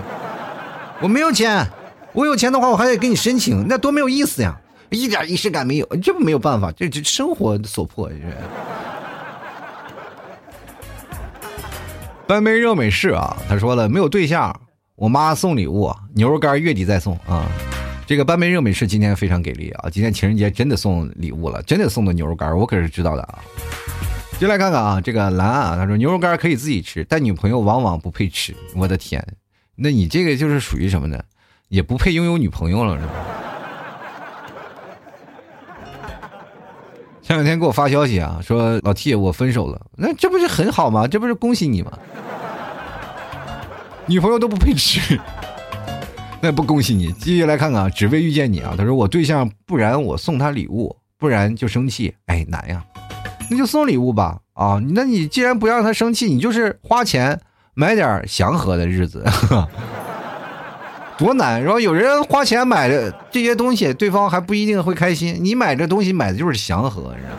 [1.02, 1.68] 我没有钱，
[2.14, 4.56] 我有钱的话我还得给你申请，那多没有意思呀！
[4.90, 8.10] 一点仪式感没有，这不没有办法，这这生活所迫。
[12.28, 14.56] 半杯热美式啊，他说了没有对象，
[14.96, 17.50] 我妈送礼物，牛肉干月底再送啊。
[18.06, 23.40] 这个半杯热美式今天非常给力啊，今天情人节真的送礼物了，真的送的牛肉干，我可是知道的啊。
[24.38, 28.56] 进来看看啊，这个蓝啊，他说牛肉干可以自己吃，但女朋友往往不配吃。
[28.76, 29.26] 我的天，
[29.76, 31.20] 那你这个就是属于什么呢？
[31.74, 33.14] 也不配拥有女朋友了是吧？
[37.24, 41.08] 前两天给我发消息啊，说老 T 我分手了，那这不是很好吗？
[41.08, 41.92] 这不是恭喜你吗？
[44.06, 45.20] 女朋友都不配吃，
[46.42, 47.12] 那不恭喜你。
[47.14, 48.76] 继续来看看，只为遇见你啊。
[48.78, 52.14] 他说我对象，不然我送他礼物，不然就生气。
[52.28, 52.86] 哎，难呀，
[53.50, 54.38] 那就送礼物吧。
[54.54, 57.42] 啊，那你既然不让他生气，你就是花钱
[57.74, 59.26] 买点祥和的日子。
[61.18, 61.64] 多难！
[61.64, 65.38] 然后有人花钱买的这些东西，对方还不一定会开心。
[65.40, 67.14] 你买这东西买的就是祥和。
[67.16, 67.38] 你知道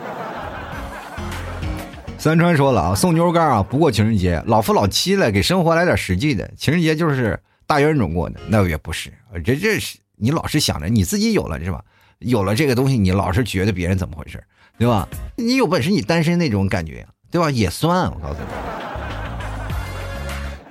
[2.17, 6.49] 三川说了啊，送牛肉干啊，不过情人节，老夫老妻了，给生活来点实际的。
[6.57, 9.13] 情人节就是大冤种过的，那也不是。
[9.43, 11.81] 这这是你老是想着你自己有了是吧？
[12.19, 14.41] 有了这个东西，你老是觉得别人怎么回事，
[14.79, 15.07] 对吧？
[15.35, 17.51] 你有本事你单身那种感觉，对吧？
[17.51, 18.05] 也算。
[18.05, 18.47] 我告诉你。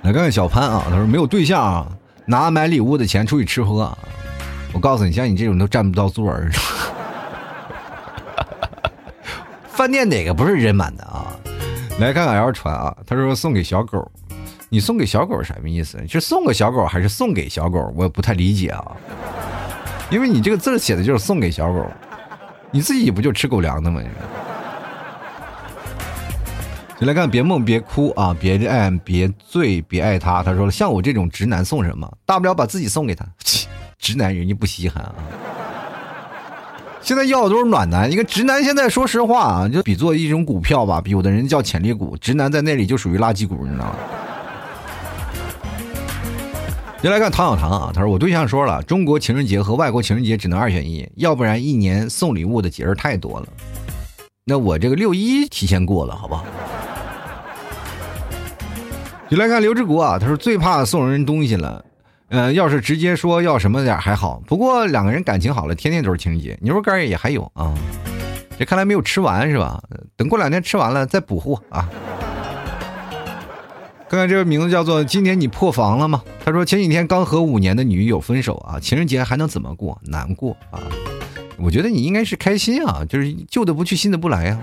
[0.01, 1.87] 来看看小潘啊，他说没有对象啊，
[2.25, 3.95] 拿买礼物的钱出去吃喝。
[4.73, 6.51] 我告诉你，像你这种都占不到座儿。
[9.67, 11.35] 饭店哪个不是人满的啊？
[11.99, 14.11] 来看看 L 传啊，他说送给小狗，
[14.69, 15.97] 你送给小狗什么意思？
[16.07, 17.93] 是送给小狗还是送给小狗？
[17.95, 18.91] 我不太理解啊。
[20.09, 21.85] 因为你这个字写的就是送给小狗，
[22.71, 24.01] 你自己不就吃狗粮的吗？
[26.97, 30.41] 就来看，别梦别哭啊，别爱别醉别爱他。
[30.41, 32.09] 他说了，像我这种直男送什么？
[32.25, 33.25] 大不了把自己送给他。
[33.99, 35.15] 直男人家不稀罕啊。
[37.01, 43.95] 现在要的都是暖男，一个直男现在说实话啊，就比作一种股票吧，比有的人叫潜力股，直男在那里就属于垃圾股，你知道吗？
[47.01, 53.47] 你来看唐小唐啊，他说我对象说了，中国情人节和外国情人节只能二选一，要不然一年送礼物的节日太多了。
[54.45, 56.45] 那我这个六一提前过了，好不好？
[59.35, 61.83] 就来看刘志国啊，他说最怕送人东西了。
[62.29, 67.73] 呃，要是直接说要什么点还好，不过两个人感情好了，天天都是情人节，牛肉干也还有啊。
[68.57, 69.83] 这看来没有吃完是吧？
[70.15, 71.89] 等过两天吃完了再补货啊。
[74.07, 79.99] 看看这个名字叫做“今天你破防了吗？”他说前几天刚和五年的女友分手啊，情人节还能怎么过？
[80.05, 80.79] 难过啊！
[81.57, 84.57] 我觉得你应该是开心啊，就是旧的不去，新的不来呀。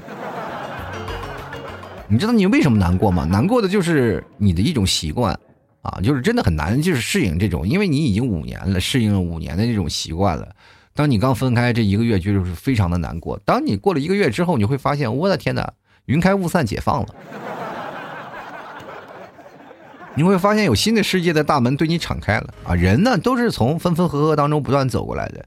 [2.12, 3.24] 你知道你为什么难过吗？
[3.24, 5.34] 难过的就是你的一种习惯。
[5.80, 10.46] 啊，就是真的很难，就是适应这种，因为你已经五年了，适应了五年的这种习惯了。
[10.94, 13.36] 当你刚分开这一个月，就是非常的难过。
[13.44, 15.72] 当你过了一个月之后，你会发现，我的天哪，
[16.04, 17.08] 云开雾散，解放了。
[20.14, 22.74] 你会发现有新的世界的大门对你敞开了啊！
[22.76, 25.44] 人呢，都是从分分合合当中不断走过来的。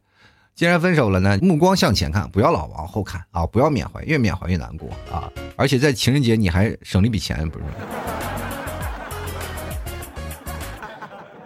[0.55, 3.45] 既然分手了呢，目光向前看，不要老往后看啊！
[3.45, 5.29] 不要缅怀，越缅怀越难过啊！
[5.57, 7.65] 而且在情人节你还省了一笔钱，不是？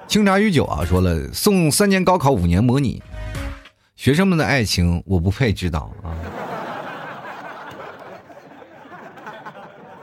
[0.08, 3.02] 清茶与酒啊，说了送三年高考五年模拟，
[3.95, 6.13] 学生们的爱情我不配知道啊。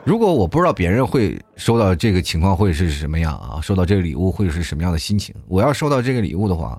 [0.02, 5.32] 如果我不知道别人会收到这个情况会是什么样啊，收到这个礼物会是什么样的心情？
[5.46, 6.76] 我要收到这个礼物的话，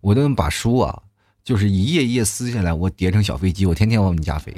[0.00, 1.02] 我都能把书啊，
[1.44, 4.50] 就是一页一页撕下来，我叠成小飞机，我天天往你家飞。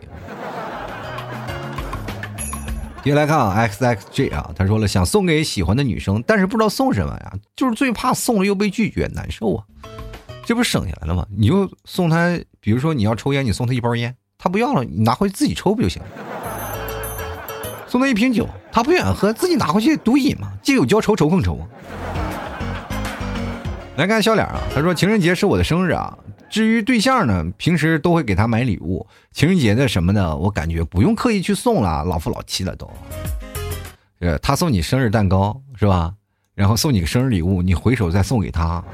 [3.03, 9.65] 接下来看啊，X X J 啊，他说了想送给喜欢的女生，但是不知道送什么呀，就是最怕送了又被拒绝，难受啊。
[10.45, 11.27] 这不省下来了吗？
[11.37, 16.09] 你就送他，比如说你要抽烟，你送他一包烟，他不要了，你拿回去自己抽不就行了？
[17.89, 21.67] 送他一瓶酒，他不愿意喝，自己拿回去独饮嘛，借酒浇愁，愁更愁啊。
[23.97, 26.17] 来看笑脸啊，他说情人节是我的生日啊。
[26.51, 29.07] 至于对象呢，平时都会给他买礼物。
[29.33, 30.37] 情人节的什么呢？
[30.37, 32.89] 我感觉不用刻意去送了，老夫老妻了都。
[34.21, 36.13] 呃，他送你生日蛋糕是吧？
[36.55, 38.85] 然后送你个生日礼物，你回手再送给他啊。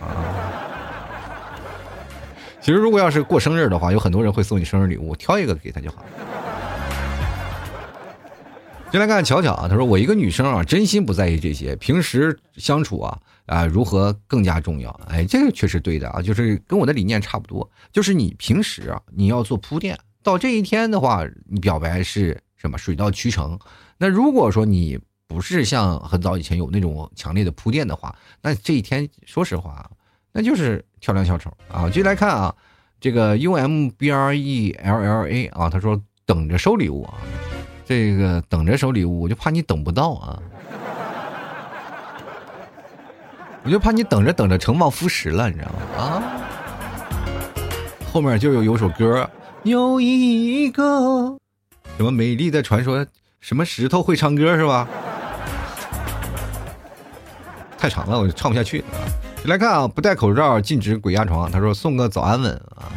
[2.60, 6.04] 其实如果要是过生日的话，有很多人会送你生日礼物，挑一个给他就好。
[8.90, 13.18] 进来看巧巧啊，他说我一个女生啊，真心不在意这些，平时相处啊。
[13.46, 14.90] 啊，如何更加重要？
[15.08, 17.68] 哎，这个确实对的啊，就是跟我的理念差不多。
[17.90, 22.78] 就是你平时啊，你要做铺垫，到这一天的话，你表白是什么？
[22.78, 23.58] 水到渠成。
[23.98, 29.90] 那如果说你不是像很早以前有那种强烈的铺垫的话，那这一天说实话，
[30.32, 31.88] 那就是跳梁小丑啊。
[31.88, 32.54] 继续来看啊，
[33.00, 37.14] 这个 U M B R E L L A 啊，他说等着收礼物啊，
[37.84, 40.42] 这个等着收礼物，我就怕你等不到啊。
[43.64, 45.78] 我就怕你等着等着成望夫石了，你知道吗？
[45.96, 46.22] 啊，
[48.12, 49.30] 后面就有有首歌，
[49.62, 51.36] 有一个
[51.96, 53.06] 什么美丽的传说，
[53.40, 54.88] 什么石头会唱歌是吧？
[57.78, 58.84] 太长了，我就唱不下去。
[59.44, 61.48] 来看啊，不戴口罩禁止鬼压床。
[61.48, 62.90] 他说送个早安吻啊，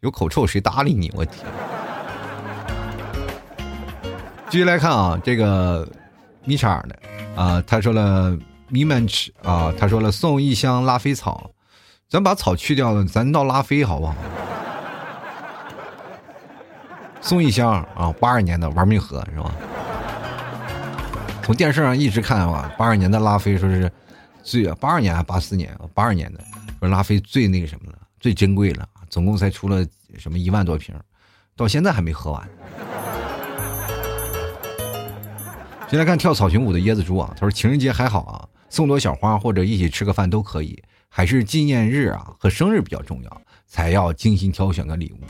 [0.00, 1.12] 有口臭谁搭理你？
[1.14, 1.46] 我天！
[4.48, 5.88] 继续来看啊，这个
[6.44, 6.96] 米叉的
[7.40, 8.36] 啊，他说了。
[8.70, 9.72] 弥漫吃啊！
[9.78, 11.50] 他说了，送一箱拉菲草，
[12.08, 14.14] 咱把草去掉了，咱闹拉菲好不好？
[17.20, 19.52] 送一箱啊，八二年的玩命喝是吧？
[21.42, 23.90] 从电视上一直看啊，八二年的拉菲说是
[24.42, 26.40] 最八二年还八四年八二年的
[26.78, 29.84] 说拉菲最那个什么了，最珍贵了，总共才出了
[30.16, 30.94] 什么一万多瓶，
[31.56, 32.48] 到现在还没喝完。
[35.88, 38.48] 先来看跳草裙舞的椰子猪啊，他说情人节还好啊。
[38.70, 45.24] 送朵小花或者一起吃个饭都可以，还是纪念日啊和生日比较重要，才要精心挑选个礼物。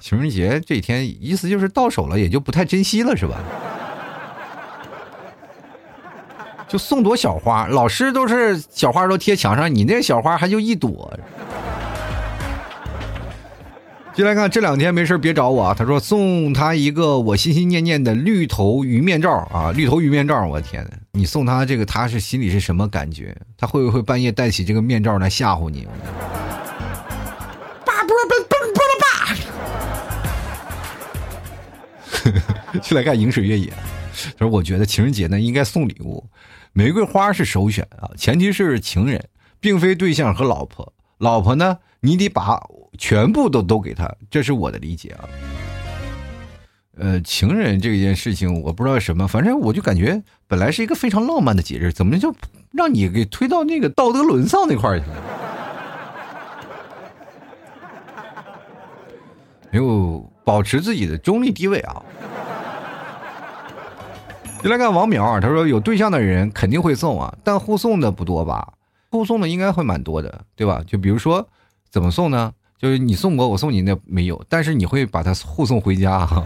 [0.00, 3.38] 情人节这天，意思就是到手了也就不太珍惜了，是吧？
[6.66, 11.16] 就送朵小花，老师都是小花都贴墙上，你那小花还就一朵。
[14.14, 15.74] 进来看，这两天没事别找我啊。
[15.74, 20.46] 他说送他一个我心心念念的绿头鱼面罩啊，绿头鱼面罩。
[20.46, 23.34] 我天，你送他这个，他是心里是什么感觉？
[23.56, 25.88] 他会不会半夜戴起这个面罩来吓唬你？
[27.86, 28.80] 叭叭叭叭叭
[32.72, 32.80] 叭！
[32.82, 33.72] 进来看饮水越野。
[34.38, 36.22] 他说我觉得情人节呢应该送礼物，
[36.74, 39.24] 玫瑰花是首选啊，前提是情人，
[39.58, 40.92] 并非对象和老婆。
[41.16, 42.60] 老婆呢，你得把。
[42.98, 45.24] 全部都都给他，这是我的理解啊。
[46.98, 52.32] 呃，情人这件事情，我不知道什么，反正我就感觉本来是一个非常浪漫的节日，怎么就
[52.70, 55.16] 让你给推到那个道德沦丧那块去了？
[59.72, 62.02] 没有保持自己的中立地位啊。
[64.62, 68.74] 就来看王淼，他说有对象的人肯定会送啊，但互送的不多吧？
[69.10, 70.82] 互送的应该会蛮多的，对吧？
[70.86, 71.48] 就比如说
[71.92, 72.52] 怎么送呢？
[72.78, 76.42] 就是你送我，我送你那没有，但是你会把它护送回家哈。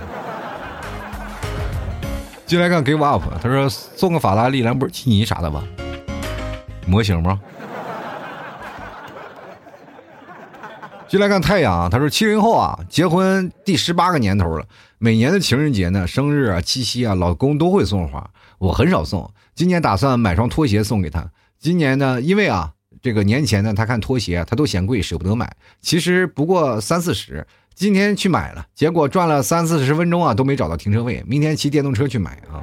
[2.44, 5.62] 进来看 give up，他说送个法拉利、兰博基尼啥的吧，
[6.84, 7.40] 模型吗？
[11.07, 14.66] 进来看太阳，他说七零后啊，结婚第十八个年头了，
[14.99, 18.28] 每年的情人节呢、生日啊、七夕啊，老公都会送花，
[18.59, 21.30] 我很少送，今年打算买双拖鞋送给他。
[21.61, 22.72] 今年呢，因为啊。
[23.07, 25.48] 这个年前呢，他看拖鞋，他都嫌贵，舍不得买。
[25.80, 31.22] 其实不过三四十，今天去买了，结果转了三四十分钟啊，都没找到停车位。
[31.24, 32.59] 明天骑电动车去买啊。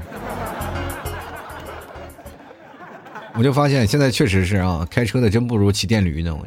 [3.36, 6.36] 我就发现现在确实是啊，开车的真不如骑电驴呢。
[6.36, 6.46] 我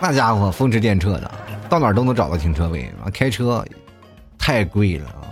[0.00, 1.30] 那家伙风驰电掣的，
[1.68, 2.90] 到哪都能找到停车位。
[3.14, 3.64] 开车
[4.36, 5.22] 太贵了啊。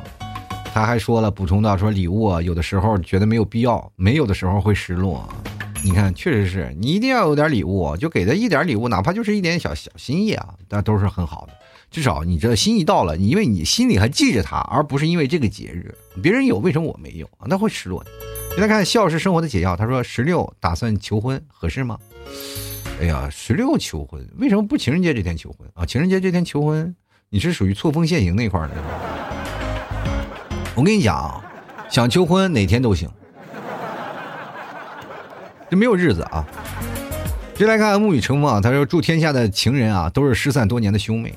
[0.72, 5.28] 他还说了，补充到说礼物啊，有的时候觉得没有必要，没有的时候会失落。
[5.84, 11.52] 你看，确实是你一定要有点礼物，就给他一点礼物，哪怕就是一点小小心意啊，那都是很好的。
[11.90, 17.46] 至少你这心意到了，你因为你心里还记着他，而不是因为这个节日，别人有为什么我没有啊？
[17.46, 18.10] 那会失落的。
[18.58, 21.98] 再看笑是生活的解药，他说十六打算求婚合适吗？
[23.00, 25.86] 哎呀，十六求婚为什么不情人节这天求婚啊？
[25.86, 26.94] 情人节这天求婚，
[27.30, 28.70] 你是属于错峰限行那块的。
[30.74, 31.42] 我跟你讲啊，
[31.88, 33.08] 想求婚哪天都行。
[35.70, 36.46] 这没有日子啊！
[37.54, 41.34] 接来看沐雨成风啊，他说：“祝天下的情人啊，都是失散多年的兄妹。”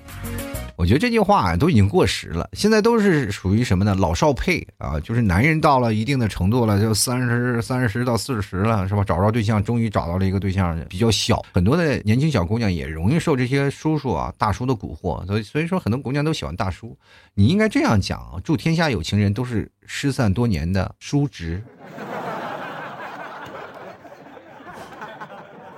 [0.78, 3.94] 我觉得这句话都已经过时了，现在都是属于什么呢？
[3.94, 9.04] 老少配啊，就是男人到了一定的程度了，就三十三十到四十了，是吧？
[9.04, 16.98] 找着对象，终于找到了一个对象，比较小，很多的年轻小姑娘也容易受这些叔叔啊、大叔的蛊惑，所以所以说很多姑娘都喜欢大叔。
[17.36, 21.62] 你应该这样讲啊：祝天下有情人都是失散多年的叔侄。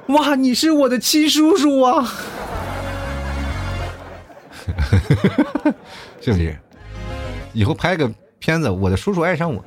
[0.08, 2.06] 哇，你是我的亲叔叔啊！
[6.22, 6.58] 是不是？
[7.54, 9.64] 以后拍个片子，我的叔叔爱上我。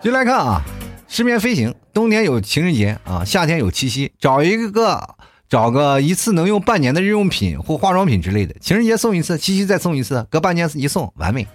[0.00, 0.62] 进来看啊，
[1.08, 5.16] 失眠飞行，冬天有情人节啊，夏天有七夕，找一个
[5.48, 11.46] 找个一次能用半年的日用品或化妆品之类的，情人节送一次，七夕再送一次，隔半年一送，完美。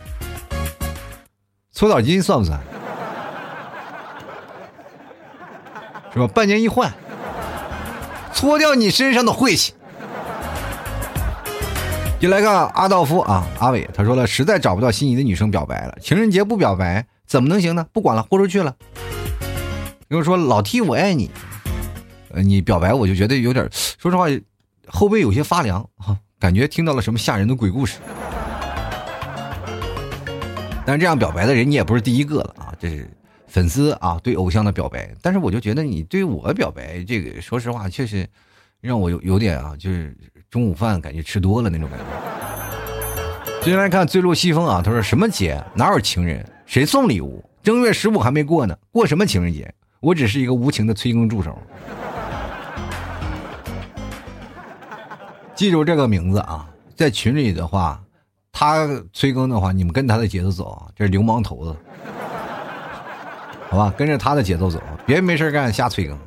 [1.72, 2.60] 搓澡巾算不算？
[6.20, 6.34] 是吧？
[6.34, 6.94] 半年一换，
[8.34, 9.74] 搓掉你身上的晦气。
[12.20, 17.88] 就来看阿道夫啊，阿伟，他说了，实在找不到心仪的女生表白了，情人节不表白怎么能行呢？
[17.94, 18.76] 不管了，豁出去了。
[20.10, 21.32] 又说老 T 我爱你，
[22.34, 24.26] 呃，你表白我就觉得有点，说实话，
[24.88, 28.00] 后背有些发凉啊，感觉听到了什么吓人的鬼故事。
[30.86, 33.10] 但是这样表白的人你也不是第一个了啊，这是。
[33.50, 38.26] 粉丝啊，对偶像的表白，但是我就觉得你对我表白，这个说实话，确实
[38.80, 40.16] 让我有有点啊，就是
[40.52, 42.06] 中午饭感觉吃多了那种感觉。
[43.66, 47.44] 接下来看醉落西风啊，他说什么节哪有情人，谁送礼物？
[47.64, 49.74] 正月十五还没过呢，过什么情人节？
[50.00, 51.60] 我只是一个无情的催更助手。
[55.56, 58.02] 记住这个名字啊，在群里的话，
[58.52, 61.76] 他催更的话，你们跟他的节奏走，这是流氓头子。
[63.70, 66.18] 好吧，跟着他的节奏走，别没事干瞎催更，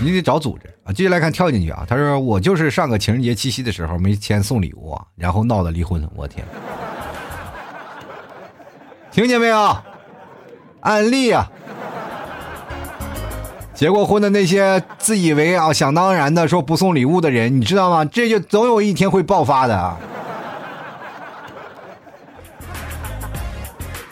[0.00, 0.92] 你得找组织啊！
[0.92, 1.84] 继续来看，跳进去啊！
[1.86, 6.44] 他说：“我就是上个情人节、七夕的时候没钱送礼物，然后闹的离婚。”我天，
[9.12, 9.76] 听见没有？
[10.80, 11.46] 案例啊！
[13.74, 18.04] 结过婚的那些自以为啊想当然的说不送礼物的人，你知道吗？
[18.04, 19.96] 这就总有一天会爆发的。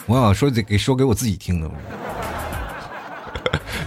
[0.07, 1.71] 我想说给说给我自己听的。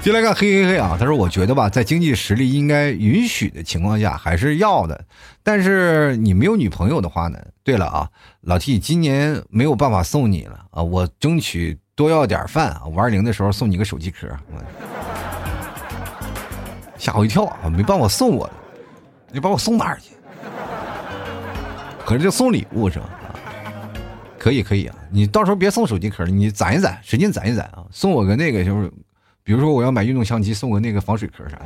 [0.04, 5.02] 接来看嘿嘿嘿啊，他说我觉得吧，在经济实力应该允许的情况下，还是要的。
[5.42, 7.40] 但是你没有女朋友的话呢？
[7.64, 8.10] 对了啊，
[8.42, 14.28] 老 T 今年没有办法送你了啊，我争取多要点饭啊，五二零的时候送你个手机壳。
[16.98, 18.50] 吓我一跳啊，没办法送我，
[19.32, 20.14] 你把我送哪儿去？
[22.06, 23.10] 可是就送礼物是吧？
[24.38, 28.92] 可以可以啊，你到时候别送手机壳了，你攒一攒，使劲攒一攒啊，送我个那个就是。
[29.46, 31.66] 比如说，我要买运动相机，送个那个防水壳啥的。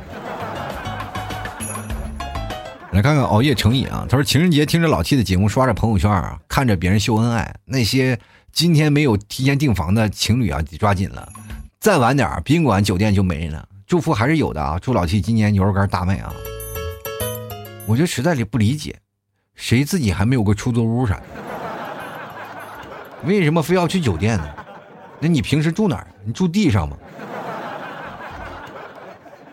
[2.90, 4.04] 来看看熬夜成瘾啊！
[4.08, 8.18] 他说情人节听着老 T 的节目，刷着朋友圈啊，看着别人秀恩爱，那些
[8.50, 11.32] 今天没有提前订房的情侣啊，得抓紧了，
[11.78, 13.68] 再晚点宾馆酒店就没了。
[13.86, 14.76] 祝福还是有的啊！
[14.82, 16.34] 祝老 T 今年牛肉干大卖啊！
[17.86, 18.96] 我就实在是不理解，
[19.54, 21.22] 谁自己还没有个出租屋啥的？
[23.24, 24.48] 为什么非要去酒店呢？
[25.20, 26.06] 那你平时住哪儿？
[26.24, 26.96] 你住地上吗？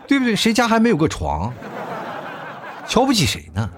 [0.08, 0.36] 对不对？
[0.36, 1.54] 谁家还没有个床？
[2.88, 3.70] 瞧不起谁呢？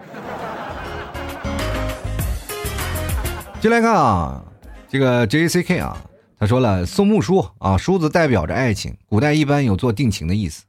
[3.59, 4.43] 进来看啊，
[4.87, 5.97] 这个 JACK 啊，
[6.39, 10.63] 他说了送木梳啊，梳子代表着爱情，古代一般有做定情的意思。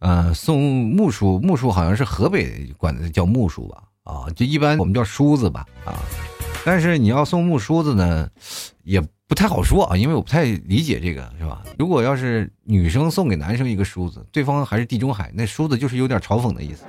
[0.00, 3.82] 呃，送木梳，木梳好像是河北管的叫木梳吧？
[4.04, 5.66] 啊，就一般我们叫梳子吧？
[5.84, 5.94] 啊，
[6.68, 8.28] 但是你要送木梳子呢，
[8.84, 9.02] 也。
[9.26, 11.62] 不太好说啊，因为我不太理解这个，是吧？
[11.78, 16.84] 如果要是女生送给男生一个梳子，对方还是地中海，那梳子就是有点嘲讽的意思，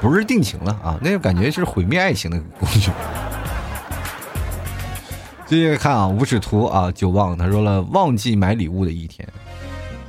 [0.00, 2.92] 不是定情了啊，那感觉是毁灭爱情的工具。
[5.46, 9.28] 继续看啊，无耻图啊，久望他说了，忘记买礼物的一天，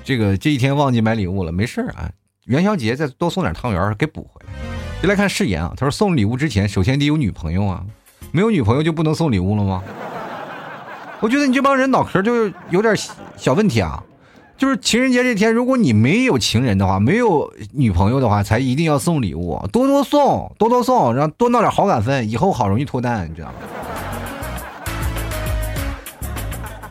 [0.04, 2.12] 这个这一天忘记买礼物了，没事啊，
[2.46, 4.54] 元宵节再多送点汤圆给补回来。
[5.04, 7.84] 再来看誓言啊，他说送礼物之前首先得有女朋友啊，
[8.32, 9.84] 没有女朋友就不能送礼物了吗？
[11.20, 12.96] 我觉得你这帮人脑壳就有点
[13.36, 14.02] 小问题啊！
[14.58, 23.56] 就是情人节这天，如果你没有情人的话，没有女朋友的话，才一定要送礼物，多多送，多多送，然后多闹点好感分，以后好容易脱单，你知道吗？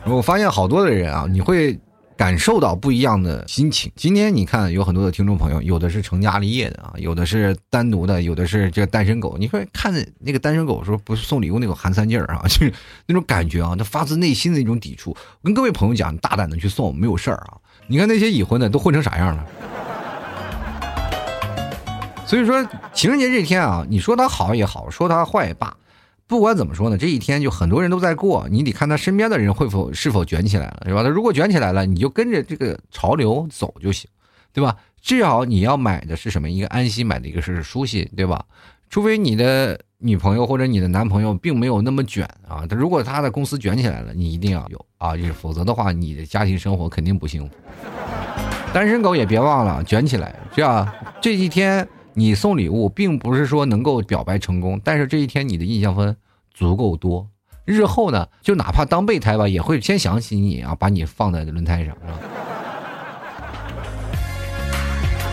[0.05, 1.79] 我发现好多的人啊，你会。
[2.23, 3.91] 感受到不一样的心情。
[3.97, 9.35] 今天你看，有很多的听众朋友，有的是成家立业的啊，有的是单独的，有的是这单身狗。
[9.37, 12.73] 你会看那个单身狗说不是送礼物那种寒酸劲儿啊，就是
[13.07, 15.13] 那种感觉啊，他发自内心的一种抵触。
[15.43, 17.57] 跟各位朋友讲，大胆的去送，没有事儿啊。
[17.87, 19.45] 你看那些已婚的都混成啥样了？
[22.25, 25.75] 所以说情人节这天啊，你说他好也好，说他坏也罢。
[26.33, 31.03] 不管怎么说呢，这一天就很多人都在过，你得看他身边的人会否是否卷起来了，是吧？
[31.03, 34.09] 他如果卷起来了，你就跟着这个潮流走就行，
[34.51, 34.75] 对吧？
[34.99, 36.49] 至少你要买的是什么？
[36.49, 38.43] 一个安心，买的一个是舒心，对吧？
[38.89, 47.53] 除非你的女朋友或者你的男朋友并没有那么卷啊，他如果他的公司卷起来了，你一定要有啊，否则的话，你的家庭生活肯定不幸福。
[48.73, 51.87] 单身狗也别忘了卷起来，这样这一天。
[52.15, 56.15] 你送礼物并不是说能够表白成功，但是这一天你的印象分
[56.53, 57.27] 足够多，
[57.65, 62.19] 日后呢，就哪怕当备胎吧，也会先想起你啊，把你放在轮胎上，是吧？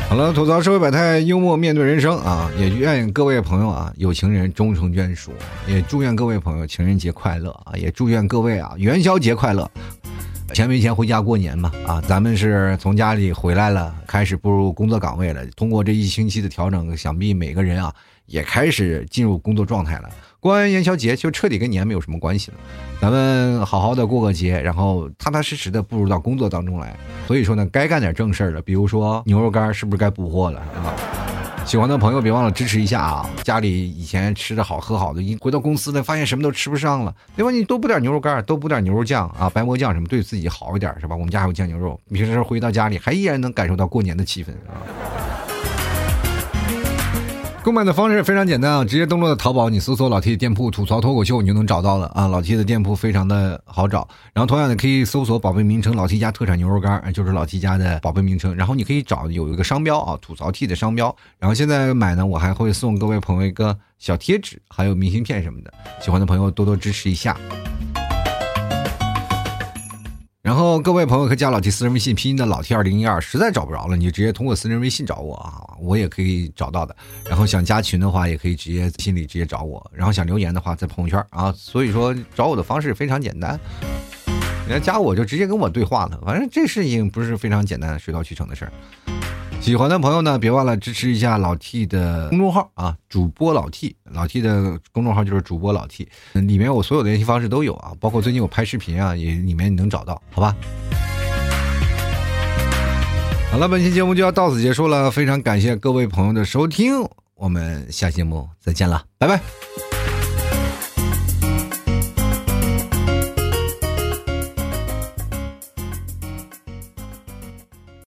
[0.09, 2.51] 好了，吐槽社会百态，幽默面对人生啊！
[2.59, 5.31] 也愿各位朋友啊，有情人终成眷属，
[5.68, 7.77] 也祝愿各位朋友情人节快乐啊！
[7.77, 9.71] 也祝愿各位啊元宵节快乐。
[10.53, 11.71] 钱没钱回家过年嘛？
[11.87, 15.47] 啊，咱们是从家里回来了，开始步入工作岗位了。
[15.55, 17.95] 通过这一星期的调整，想必每个人啊
[18.27, 20.11] 也开始进入工作状态了。
[20.41, 22.57] 过完元宵节就彻底跟年没有什么关系了。
[22.99, 26.97] 咱们好好的过个节，然后踏踏实实的步入到工作当中来。
[27.26, 30.97] 所以说呢，该干点正事儿了，比如说牛肉干是不是该补货了啊？
[31.66, 33.30] 喜欢的朋友别忘了支持一下啊！
[33.45, 37.51] 家里以前吃的好喝好的，一回到公司呢，发现什么都吃不上了，对吧？
[37.51, 41.14] 你多补点牛肉干，多补点牛肉酱啊，白馍酱什么，对自己好一点是吧？
[41.14, 44.80] 我们家还有酱牛肉，平时回到家里还依然能感受到过年的气氛啊。
[47.62, 52.26] 购买的方式非常简单啊，直接登录到淘宝，你搜索老 T 的店铺吐槽脱口秀，你就能找到了啊。
[52.26, 58.56] 老 T 的店铺非常的好找，然后同样的可以搜索宝贝名称老 T 家特产牛肉干，就是老 T 家的宝贝名称。
[58.56, 61.14] 然后你可以找有一个商标啊，吐槽 T 的商标。
[61.38, 65.70] 然后现在买呢，我还会送各位朋友一个小贴纸，还有明信片什么的。
[66.00, 67.36] 喜欢的朋友多多支持一下。
[70.43, 76.97] 然后各位朋友可以加老 T 私人微信，拼音的老 T 二零一二，实在找不着了，你就直接通过私人微信找我啊，我也可以找到的。
[77.28, 79.91] 然后想加群的话，也可以直接心里直接找我。
[79.95, 81.53] 然后想留言的话，在朋友圈啊。
[81.53, 83.61] 所以说找我的方式非常简单，
[84.66, 86.18] 你要加我就直接跟我对话了。
[86.24, 88.72] 反正这事情不是非常简单，水到渠成的事儿。
[89.61, 100.56] 喜欢的朋友呢，别忘了支持一下老 T 的公众号啊，主播老 T，老 T 的公众号就是主播老 T，里面我所有的联系方式都有啊，包括最近我拍视频啊，也里面你能找到，好吧？
[103.52, 109.89] 好了，本期节目就要到此结束了，非常感谢各位朋友的收听，我们下节目再见了，拜拜。